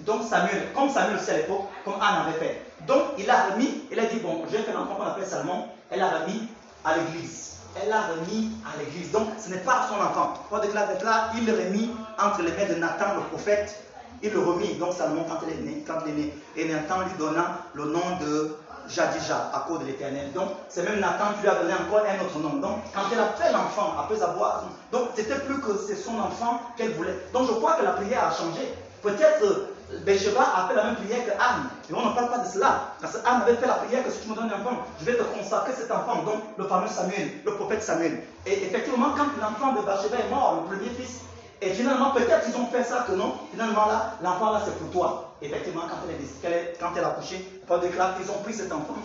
Donc 0.00 0.22
Samuel, 0.22 0.72
comme 0.74 0.90
Samuel 0.90 1.18
c'est 1.20 1.32
à 1.32 1.36
l'époque, 1.38 1.64
comme 1.84 1.94
Anne 2.00 2.26
avait 2.26 2.38
fait. 2.38 2.62
Donc 2.86 3.02
il 3.18 3.28
a 3.30 3.46
remis, 3.50 3.82
il 3.90 3.98
a 3.98 4.04
dit, 4.04 4.18
bon, 4.20 4.44
j'ai 4.50 4.58
fait 4.58 4.72
un 4.72 4.82
enfant 4.82 4.94
qu'on 4.94 5.06
appelle 5.06 5.26
Salomon, 5.26 5.66
elle 5.90 6.02
a 6.02 6.20
remis 6.20 6.48
à 6.84 6.96
l'église 6.96 7.48
elle 7.82 7.88
l'a 7.88 8.02
remis 8.02 8.50
à 8.64 8.78
l'église. 8.78 9.10
Donc, 9.10 9.28
ce 9.38 9.50
n'est 9.50 9.58
pas 9.58 9.88
son 9.88 9.94
enfant. 9.94 10.34
Déclare 10.60 10.88
là, 11.04 11.30
il 11.36 11.46
le 11.46 11.52
remis 11.52 11.90
entre 12.18 12.42
les 12.42 12.52
mains 12.52 12.72
de 12.72 12.74
Nathan, 12.78 13.14
le 13.16 13.22
prophète. 13.22 13.84
Il 14.22 14.32
le 14.32 14.40
remit, 14.40 14.74
donc 14.74 14.94
Salomon, 14.94 15.24
quand 15.28 15.38
il 15.46 15.52
est 15.52 15.62
né. 15.62 15.84
Quand 15.86 16.00
il 16.06 16.12
est 16.12 16.16
né. 16.16 16.34
Et 16.56 16.64
Nathan 16.66 17.02
lui 17.02 17.12
donna 17.18 17.58
le 17.74 17.84
nom 17.84 18.16
de 18.20 18.56
Jadija, 18.88 19.50
à 19.54 19.64
cause 19.68 19.80
de 19.80 19.86
l'éternel. 19.86 20.32
Donc, 20.32 20.48
c'est 20.68 20.82
même 20.82 21.00
Nathan 21.00 21.34
qui 21.36 21.42
lui 21.42 21.48
a 21.48 21.54
donné 21.54 21.74
encore 21.74 22.02
un 22.06 22.24
autre 22.24 22.38
nom. 22.38 22.56
Donc, 22.60 22.78
quand 22.94 23.02
elle 23.12 23.20
a 23.20 23.28
fait 23.28 23.52
l'enfant, 23.52 23.94
après 23.98 24.22
avoir. 24.22 24.64
Donc, 24.92 25.10
c'était 25.14 25.38
plus 25.40 25.60
que 25.60 25.76
c'est 25.86 25.96
son 25.96 26.18
enfant 26.18 26.60
qu'elle 26.76 26.92
voulait. 26.92 27.16
Donc, 27.32 27.46
je 27.48 27.52
crois 27.52 27.74
que 27.74 27.84
la 27.84 27.92
prière 27.92 28.24
a 28.24 28.30
changé. 28.30 28.74
Peut-être 29.02 29.68
Bécheba 30.04 30.42
a 30.42 30.68
fait 30.68 30.74
la 30.74 30.84
même 30.84 30.96
prière 30.96 31.24
que 31.24 31.30
Anne. 31.32 31.68
Et 31.90 31.94
on 31.94 32.04
ne 32.04 32.14
parle 32.14 32.30
pas 32.30 32.38
de 32.38 32.46
cela. 32.46 32.92
Parce 33.00 33.14
que 33.14 33.26
Anne 33.26 33.42
avait 33.42 33.54
fait 33.54 33.66
la 33.66 33.74
prière 33.74 34.04
que 34.04 34.10
si 34.10 34.20
tu 34.20 34.28
me 34.28 34.34
donnes 34.34 34.50
un 34.50 34.60
enfant, 34.60 34.84
je 35.00 35.04
vais 35.06 35.14
te 35.14 35.22
consacrer 35.22 35.72
cet 35.72 35.90
enfant. 35.90 36.22
Donc 36.24 36.42
le 36.58 36.64
fameux 36.64 36.88
Samuel, 36.88 37.30
le 37.44 37.54
prophète 37.54 37.82
Samuel. 37.82 38.22
Et 38.44 38.64
effectivement, 38.64 39.12
quand 39.16 39.28
l'enfant 39.40 39.72
de 39.72 39.86
Bathsheba 39.86 40.18
est 40.18 40.30
mort, 40.30 40.64
le 40.68 40.76
premier 40.76 40.90
fils, 40.90 41.20
et 41.60 41.70
finalement, 41.70 42.12
peut-être 42.12 42.46
ils 42.48 42.56
ont 42.56 42.66
fait 42.66 42.84
ça 42.84 43.04
que 43.08 43.12
non. 43.12 43.34
Finalement, 43.50 43.86
là, 43.86 44.14
l'enfant 44.22 44.52
là, 44.52 44.62
c'est 44.64 44.78
pour 44.78 44.90
toi. 44.90 45.34
Effectivement, 45.42 45.82
quand 45.82 45.96
elle, 46.08 46.52
est, 46.52 46.78
quand 46.78 46.90
elle 46.96 47.04
a 47.04 47.08
accouché, 47.08 47.60
Paul 47.66 47.80
déclare 47.80 48.16
qu'ils 48.16 48.30
ont 48.30 48.38
pris 48.44 48.54
cet 48.54 48.72
enfant, 48.72 48.96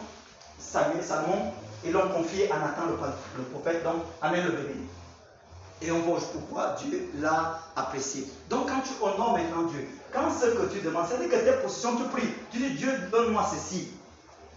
Samuel, 0.60 1.04
Salomon, 1.04 1.52
et 1.84 1.92
l'ont 1.92 2.10
confié 2.10 2.52
à 2.52 2.60
Nathan, 2.60 2.84
le, 2.90 3.44
prophète, 3.44 3.84
donc 3.84 4.04
amène 4.22 4.46
le 4.46 4.52
bébé. 4.52 4.76
Et 5.82 5.92
on 5.92 6.00
voit 6.00 6.20
pourquoi 6.32 6.76
Dieu 6.80 7.10
l'a 7.20 7.60
apprécié. 7.76 8.28
Donc 8.50 8.70
quand 8.70 8.82
tu 8.82 8.94
honores 9.02 9.34
maintenant 9.34 9.64
Dieu, 9.64 9.88
quand 10.14 10.32
ce 10.32 10.46
que 10.46 10.74
tu 10.74 10.80
demandes, 10.82 11.06
c'est-à-dire 11.10 11.30
que 11.30 11.44
tes 11.44 11.62
positions, 11.62 11.98
tu 11.98 12.04
pries, 12.04 12.30
tu 12.52 12.60
dis 12.60 12.72
Dieu, 12.76 12.92
donne-moi 13.12 13.46
ceci. 13.52 13.90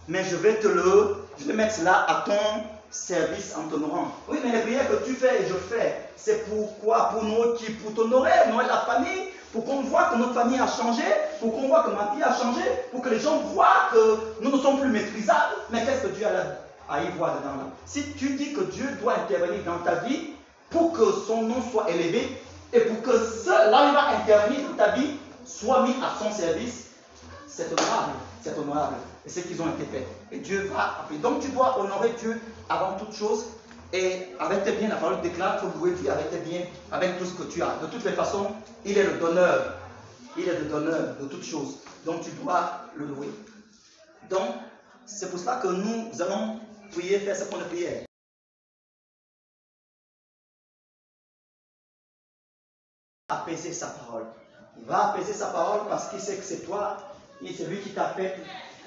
Mais 0.08 0.22
je 0.22 0.36
vais 0.36 0.56
te 0.56 0.68
le, 0.68 1.16
je 1.38 1.44
vais 1.44 1.54
mettre 1.54 1.74
cela 1.74 2.08
à 2.08 2.22
ton 2.24 2.62
service 2.90 3.54
en 3.56 3.68
t'honorant. 3.68 4.12
Oui, 4.28 4.38
mais 4.44 4.52
les 4.52 4.60
prières 4.60 4.88
que 4.88 5.04
tu 5.04 5.14
fais 5.14 5.42
et 5.42 5.48
je 5.48 5.54
fais, 5.54 6.05
c'est 6.16 6.48
pourquoi 6.48 7.10
Pour 7.10 7.24
nous 7.24 7.54
qui 7.54 7.70
Pour 7.72 7.94
t'honorer, 7.94 8.30
nous 8.50 8.60
et 8.60 8.66
la 8.66 8.78
famille, 8.78 9.30
pour 9.52 9.64
qu'on 9.64 9.82
voit 9.82 10.04
que 10.04 10.16
notre 10.16 10.34
famille 10.34 10.58
a 10.58 10.66
changé, 10.66 11.02
pour 11.40 11.54
qu'on 11.54 11.68
voit 11.68 11.82
que 11.84 11.90
ma 11.90 12.14
vie 12.14 12.22
a 12.22 12.34
changé, 12.34 12.62
pour 12.90 13.00
que 13.00 13.08
les 13.08 13.20
gens 13.20 13.38
voient 13.54 13.88
que 13.92 14.42
nous 14.42 14.50
ne 14.50 14.58
sommes 14.58 14.80
plus 14.80 14.90
maîtrisables. 14.90 15.54
Mais 15.70 15.84
qu'est-ce 15.84 16.02
que 16.02 16.14
Dieu 16.14 16.26
a 16.26 16.92
à 16.92 17.02
y 17.02 17.10
voir 17.16 17.38
dedans 17.38 17.56
là? 17.56 17.70
Si 17.84 18.12
tu 18.12 18.30
dis 18.36 18.52
que 18.52 18.62
Dieu 18.62 18.86
doit 19.00 19.14
intervenir 19.14 19.64
dans 19.64 19.78
ta 19.78 19.96
vie 19.96 20.30
pour 20.70 20.92
que 20.92 21.04
son 21.26 21.42
nom 21.42 21.62
soit 21.70 21.90
élevé 21.90 22.40
et 22.72 22.80
pour 22.80 23.02
que 23.02 23.18
cela 23.18 23.92
va 23.92 24.18
intervenir 24.18 24.68
dans 24.68 24.76
ta 24.76 24.90
vie, 24.92 25.16
soit 25.44 25.82
mis 25.82 25.94
à 26.02 26.22
son 26.22 26.30
service, 26.30 26.88
c'est 27.46 27.72
honorable. 27.72 28.12
C'est 28.42 28.58
honorable. 28.58 28.96
Et 29.24 29.30
c'est 29.30 29.42
qu'ils 29.42 29.60
ont 29.62 29.68
été 29.68 29.84
faits. 29.84 30.06
Et 30.30 30.38
Dieu 30.38 30.70
va 30.74 31.00
appeler. 31.00 31.18
Donc 31.18 31.40
tu 31.40 31.48
dois 31.48 31.80
honorer 31.80 32.14
Dieu 32.20 32.40
avant 32.68 32.92
toute 32.98 33.14
chose. 33.14 33.46
Et 33.92 34.26
avec 34.38 34.64
tes 34.64 34.72
biens, 34.72 34.88
la 34.88 34.96
parole 34.96 35.20
déclare, 35.20 35.60
il 35.62 35.70
faut 35.70 35.78
louer 35.78 35.92
Dieu 35.92 36.10
avec 36.10 36.30
tes 36.30 36.38
biens, 36.38 36.66
avec 36.90 37.18
tout 37.18 37.24
ce 37.24 37.34
que 37.34 37.44
tu 37.44 37.62
as. 37.62 37.76
De 37.80 37.86
toutes 37.86 38.04
les 38.04 38.12
façons, 38.12 38.50
il 38.84 38.98
est 38.98 39.04
le 39.04 39.18
donneur. 39.18 39.74
Il 40.36 40.48
est 40.48 40.58
le 40.58 40.64
donneur 40.66 41.16
de 41.20 41.26
toutes 41.28 41.44
choses. 41.44 41.78
Donc 42.04 42.22
tu 42.22 42.30
dois 42.42 42.82
le 42.96 43.06
louer. 43.06 43.30
Donc, 44.28 44.50
c'est 45.06 45.30
pour 45.30 45.38
cela 45.38 45.56
que 45.56 45.68
nous 45.68 46.10
allons 46.20 46.60
prier, 46.92 47.20
faire 47.20 47.36
ce 47.36 47.44
qu'on 47.44 47.60
a 47.60 47.64
prière. 47.64 48.04
Apaiser 53.28 53.72
sa 53.72 53.88
parole. 53.88 54.26
Il 54.78 54.84
va 54.84 55.10
apaiser 55.10 55.32
sa 55.32 55.46
parole 55.46 55.88
parce 55.88 56.10
qu'il 56.10 56.20
sait 56.20 56.36
que 56.36 56.44
c'est 56.44 56.66
toi, 56.66 56.96
c'est 57.40 57.66
lui 57.66 57.80
qui 57.80 57.90
t'a 57.90 58.10
fait. 58.10 58.36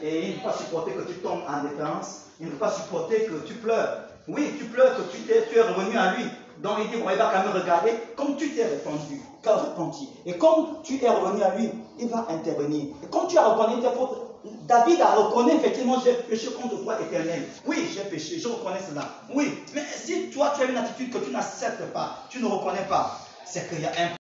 Et 0.01 0.29
il 0.29 0.29
ne 0.31 0.35
peut 0.37 0.49
pas 0.49 0.57
supporter 0.57 0.93
que 0.93 1.01
tu 1.01 1.19
tombes 1.19 1.43
en 1.47 1.63
défense. 1.63 2.25
Il 2.39 2.47
ne 2.47 2.51
peut 2.51 2.57
pas 2.57 2.71
supporter 2.71 3.25
que 3.25 3.45
tu 3.45 3.55
pleures. 3.55 4.08
Oui, 4.29 4.53
tu 4.57 4.65
pleures, 4.65 4.95
que 4.95 5.01
tu, 5.11 5.31
es, 5.31 5.61
revenu 5.61 5.97
à 5.97 6.13
lui. 6.15 6.25
Donc 6.59 6.73
il 6.79 6.89
dit, 6.89 6.97
il 6.97 7.17
va 7.17 7.31
quand 7.31 7.43
même 7.43 7.61
regarder 7.61 7.93
comme 8.15 8.35
tu 8.35 8.49
t'es 8.51 8.65
répandu, 8.65 9.21
repenti. 9.45 10.09
Et 10.25 10.37
comme 10.37 10.81
tu 10.83 11.03
es 11.03 11.09
revenu 11.09 11.41
à 11.41 11.55
lui, 11.55 11.69
il 11.99 12.09
va 12.09 12.27
intervenir. 12.29 12.87
Et 13.03 13.07
comme 13.07 13.27
tu 13.27 13.37
as 13.37 13.47
reconnu 13.47 13.81
tes 13.81 13.89
fautes, 13.89 14.29
David 14.67 15.01
a 15.01 15.15
reconnu 15.15 15.53
effectivement, 15.53 15.99
j'ai 16.03 16.13
péché 16.13 16.49
contre 16.51 16.81
toi 16.83 16.99
éternel. 17.01 17.43
Oui, 17.65 17.89
j'ai 17.93 18.03
péché, 18.09 18.39
je 18.39 18.47
reconnais 18.47 18.79
cela. 18.87 19.03
Oui, 19.33 19.63
mais 19.73 19.83
si 19.95 20.29
toi 20.29 20.53
tu 20.55 20.63
as 20.63 20.65
une 20.65 20.77
attitude 20.77 21.11
que 21.11 21.17
tu 21.17 21.31
n'acceptes 21.31 21.91
pas, 21.93 22.23
tu 22.29 22.41
ne 22.41 22.47
reconnais 22.47 22.85
pas, 22.87 23.19
c'est 23.45 23.69
qu'il 23.69 23.81
y 23.81 23.85
a 23.85 23.89
un 23.89 24.19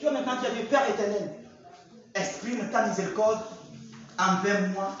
toi 0.00 0.12
maintenant 0.12 0.32
tu 0.40 0.46
as 0.46 0.54
dit, 0.54 0.62
Père 0.62 0.88
éternel, 0.88 1.30
exprime 2.14 2.70
ta 2.70 2.86
miséricorde 2.86 3.40
envers 4.18 4.68
moi 4.70 4.92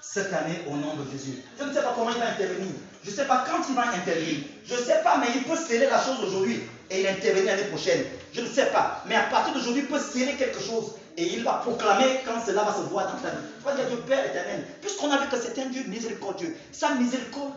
cette 0.00 0.32
année 0.32 0.60
au 0.66 0.76
nom 0.76 0.94
de 0.94 1.10
Jésus. 1.10 1.42
Je 1.58 1.64
ne 1.64 1.72
sais 1.72 1.82
pas 1.82 1.92
comment 1.96 2.10
il 2.10 2.18
va 2.18 2.30
intervenir. 2.30 2.72
Je 3.04 3.10
ne 3.10 3.14
sais 3.14 3.24
pas 3.24 3.44
quand 3.48 3.62
il 3.68 3.74
va 3.74 3.88
intervenir. 3.88 4.38
Je 4.66 4.74
ne 4.74 4.80
sais 4.80 5.00
pas, 5.02 5.18
mais 5.18 5.28
il 5.34 5.42
peut 5.44 5.56
sceller 5.56 5.86
la 5.86 6.02
chose 6.02 6.16
aujourd'hui 6.24 6.60
et 6.90 7.00
il 7.00 7.06
intervenir 7.06 7.56
l'année 7.56 7.68
prochaine. 7.68 8.04
Je 8.32 8.40
ne 8.40 8.46
sais 8.46 8.66
pas. 8.66 9.02
Mais 9.06 9.14
à 9.14 9.22
partir 9.22 9.54
d'aujourd'hui, 9.54 9.82
il 9.82 9.88
peut 9.88 9.98
sceller 9.98 10.34
quelque 10.34 10.60
chose 10.60 10.92
et 11.16 11.34
il 11.34 11.44
va 11.44 11.54
proclamer 11.54 12.20
quand 12.24 12.40
cela 12.44 12.64
va 12.64 12.72
se 12.72 12.80
voir 12.88 13.06
dans 13.06 13.18
ta 13.20 13.30
vie. 13.30 13.42
Tu 13.58 13.64
vas 13.64 13.74
dire 13.74 13.86
Dieu 13.88 13.98
Père 14.06 14.24
éternel, 14.24 14.64
puisqu'on 14.80 15.10
a 15.10 15.18
vu 15.18 15.28
que 15.28 15.36
c'est 15.36 15.60
un 15.60 15.66
Dieu 15.66 15.82
miséricordieux, 15.86 16.56
sa 16.72 16.94
miséricorde 16.94 17.52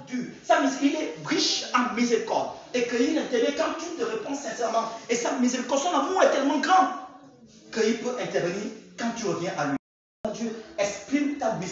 sa 0.45 0.55
il 0.81 0.95
est 0.95 1.15
riche 1.25 1.65
en 1.73 1.93
miséricorde 1.95 2.49
et 2.73 2.83
qu'il 2.87 3.17
intervient 3.17 3.51
quand 3.57 3.73
tu 3.79 3.97
te 3.97 4.03
réponds 4.03 4.35
sincèrement. 4.35 4.91
Et 5.09 5.15
sa 5.15 5.33
miséricorde, 5.33 5.81
son 5.81 5.93
amour 5.93 6.23
est 6.23 6.31
tellement 6.31 6.59
grand 6.59 6.89
qu'il 7.71 7.97
peut 7.99 8.15
intervenir 8.21 8.71
quand 8.97 9.11
tu 9.15 9.25
reviens 9.27 9.53
à 9.57 9.65
lui. 9.67 9.77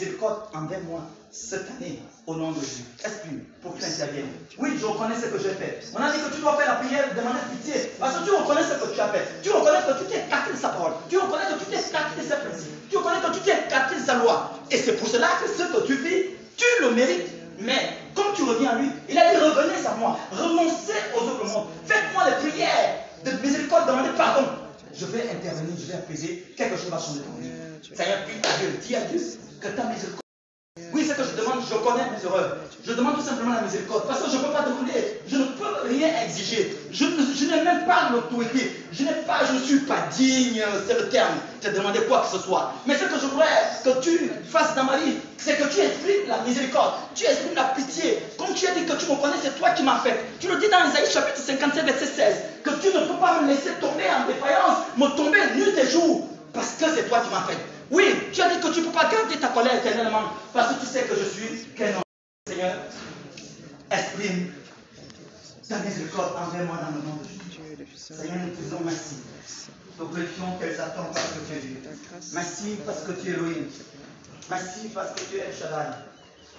Miséricorde 0.01 0.41
envers 0.55 0.81
moi 0.81 1.01
cette 1.29 1.69
année 1.77 2.01
au 2.25 2.33
nom 2.33 2.51
de 2.51 2.59
Jésus. 2.59 2.83
Exprime 3.05 3.45
pour 3.61 3.75
que 3.75 3.79
tu 3.79 3.85
interviennes. 3.85 4.33
Oui, 4.57 4.71
je 4.79 4.85
reconnais 4.85 5.13
ce 5.15 5.27
que 5.27 5.37
j'ai 5.37 5.53
fait. 5.53 5.79
On 5.93 6.01
a 6.01 6.11
dit 6.11 6.17
que 6.17 6.33
tu 6.33 6.41
dois 6.41 6.57
faire 6.57 6.73
la 6.73 6.79
prière, 6.81 7.05
demander 7.15 7.37
pitié. 7.51 7.93
Parce 7.99 8.17
que 8.17 8.23
tu 8.25 8.31
reconnais 8.31 8.63
ce 8.63 8.81
que 8.83 8.95
tu 8.95 8.99
as 8.99 9.09
fait. 9.09 9.27
Tu 9.43 9.51
reconnais 9.51 9.77
que 9.85 9.99
tu 9.99 10.05
t'es 10.09 10.25
écarté 10.25 10.53
de 10.53 10.57
sa 10.57 10.69
parole. 10.69 10.93
Tu 11.07 11.19
reconnais 11.19 11.45
que 11.53 11.59
tu 11.63 11.65
t'es 11.69 11.79
écarté 11.79 12.17
de 12.17 12.23
ses 12.25 12.35
principes. 12.35 12.89
Tu 12.89 12.97
reconnais 12.97 13.21
que 13.21 13.31
tu 13.31 13.39
t'es 13.41 13.59
écarté 13.67 13.95
de 13.95 14.01
sa 14.01 14.15
loi. 14.15 14.53
Et 14.71 14.77
c'est 14.77 14.93
pour 14.93 15.07
cela 15.07 15.27
que 15.37 15.47
ce 15.47 15.69
que 15.69 15.85
tu 15.85 15.93
vis, 15.97 16.33
tu 16.57 16.65
le 16.81 16.91
mérites. 16.95 17.29
Mais 17.59 17.93
comme 18.15 18.33
tu 18.33 18.41
reviens 18.41 18.71
à 18.71 18.75
lui, 18.81 18.89
il 19.07 19.17
a 19.19 19.29
dit 19.29 19.37
revenez 19.37 19.85
à 19.85 19.93
moi, 19.97 20.17
renoncez 20.31 20.97
aux 21.13 21.29
autres 21.29 21.45
mondes. 21.45 21.67
Faites-moi 21.85 22.23
les 22.25 22.49
prières 22.49 23.05
de 23.23 23.31
miséricorde, 23.45 23.85
demandez 23.87 24.09
pardon. 24.17 24.47
Je 24.97 25.05
vais 25.05 25.29
intervenir, 25.29 25.75
je 25.77 25.91
vais 25.91 25.93
apaiser, 25.93 26.53
quelque 26.57 26.75
chose 26.75 26.89
va 26.89 26.97
changer 26.97 27.19
ton 27.19 27.39
vie. 27.39 27.51
Seigneur, 27.93 28.17
dis 28.25 28.49
à 28.49 28.57
Dieu, 28.57 28.79
dis 28.81 28.95
à 28.95 29.01
Dieu 29.01 29.19
que 29.61 29.67
ta 29.67 29.83
miséricorde 29.83 30.21
oui, 30.93 31.05
c'est 31.05 31.15
que 31.15 31.23
je 31.23 31.41
demande, 31.41 31.59
je 31.69 31.75
connais 31.75 32.03
mes 32.11 32.23
erreurs. 32.25 32.57
Je 32.85 32.93
demande 32.93 33.15
tout 33.15 33.21
simplement 33.21 33.55
la 33.55 33.61
miséricorde. 33.61 34.07
Parce 34.07 34.21
que 34.23 34.29
je 34.31 34.37
ne 34.37 34.43
peux 34.43 34.51
pas 34.51 34.61
demander, 34.61 35.19
je 35.27 35.35
ne 35.35 35.43
peux 35.43 35.87
rien 35.89 36.07
exiger. 36.25 36.77
Je, 36.91 37.05
n'ai 37.05 37.63
même 37.63 37.85
pas 37.85 38.09
l'autorité. 38.11 38.71
Je 38.93 39.03
n'ai 39.03 39.11
pas, 39.27 39.45
je 39.45 39.53
ne 39.53 39.59
suis 39.59 39.79
pas 39.79 40.07
digne, 40.15 40.63
c'est 40.87 40.97
le 40.97 41.09
terme, 41.09 41.35
de 41.61 41.69
demander 41.71 41.99
quoi 42.07 42.21
que 42.21 42.37
ce 42.37 42.41
soit. 42.41 42.73
Mais 42.85 42.95
ce 42.95 43.03
que 43.03 43.19
je 43.19 43.25
voudrais 43.25 43.47
que 43.83 44.01
tu 44.01 44.31
fasses 44.49 44.73
dans 44.75 44.85
ma 44.85 44.97
vie, 44.97 45.17
c'est 45.37 45.57
que 45.57 45.67
tu 45.73 45.79
exprimes 45.81 46.27
la 46.29 46.37
miséricorde, 46.47 46.93
tu 47.15 47.25
exprimes 47.25 47.55
la 47.55 47.65
pitié. 47.75 48.19
Comme 48.37 48.53
tu 48.53 48.65
as 48.65 48.71
dit 48.71 48.85
que 48.85 48.93
tu 48.93 49.11
me 49.11 49.15
connais, 49.21 49.37
c'est 49.41 49.57
toi 49.59 49.71
qui 49.71 49.83
m'as 49.83 49.99
fait. 49.99 50.23
Tu 50.39 50.47
le 50.47 50.55
dis 50.55 50.69
dans 50.69 50.89
Isaïe 50.89 51.11
chapitre 51.11 51.39
57, 51.39 51.85
verset 51.85 52.05
16, 52.05 52.35
que 52.63 52.69
tu 52.81 52.87
ne 52.87 53.05
peux 53.05 53.19
pas 53.19 53.41
me 53.41 53.49
laisser 53.49 53.71
tomber 53.81 54.05
en 54.07 54.25
défaillance, 54.25 54.87
me 54.97 55.07
tomber 55.17 55.39
nuit 55.55 55.77
et 55.77 55.87
jour, 55.87 56.29
parce 56.53 56.75
que 56.79 56.85
c'est 56.95 57.09
toi 57.09 57.19
qui 57.19 57.29
m'as 57.29 57.43
fait. 57.43 57.70
Oui, 57.91 58.05
tu 58.31 58.41
as 58.41 58.49
dit 58.49 58.61
que 58.61 58.73
tu 58.73 58.79
ne 58.79 58.85
peux 58.85 58.91
pas 58.93 59.11
garder 59.11 59.37
ta 59.37 59.49
colère 59.49 59.75
éternellement 59.75 60.31
parce 60.53 60.73
que 60.73 60.79
tu 60.79 60.85
sais 60.85 61.03
que 61.03 61.15
je 61.15 61.25
suis 61.25 61.65
qu'un 61.75 61.95
homme. 61.95 62.01
Seigneur, 62.47 62.77
exprime 63.91 64.53
ta 65.67 65.79
miséricorde 65.79 66.33
envers 66.37 66.65
moi 66.65 66.77
dans 66.77 66.95
le 66.95 67.03
nom 67.03 67.15
de 67.15 67.27
Jésus. 67.27 67.97
Seigneur, 67.97 68.37
nous 68.45 68.55
te 68.55 68.61
disons 68.61 68.79
merci. 68.83 69.15
Nous 69.99 70.07
glorifions 70.07 70.57
qu'elles 70.57 70.79
attendent 70.79 71.13
parce 71.13 71.27
que 71.27 71.39
tu 71.47 71.57
es 71.57 71.59
Dieu. 71.59 71.81
Merci 72.33 72.77
parce 72.85 73.01
que 73.03 73.11
tu 73.11 73.29
es 73.29 73.33
Elohim. 73.33 73.67
Merci 74.49 74.87
parce 74.93 75.11
que 75.11 75.19
tu 75.29 75.37
es 75.37 75.41
El. 75.41 76.10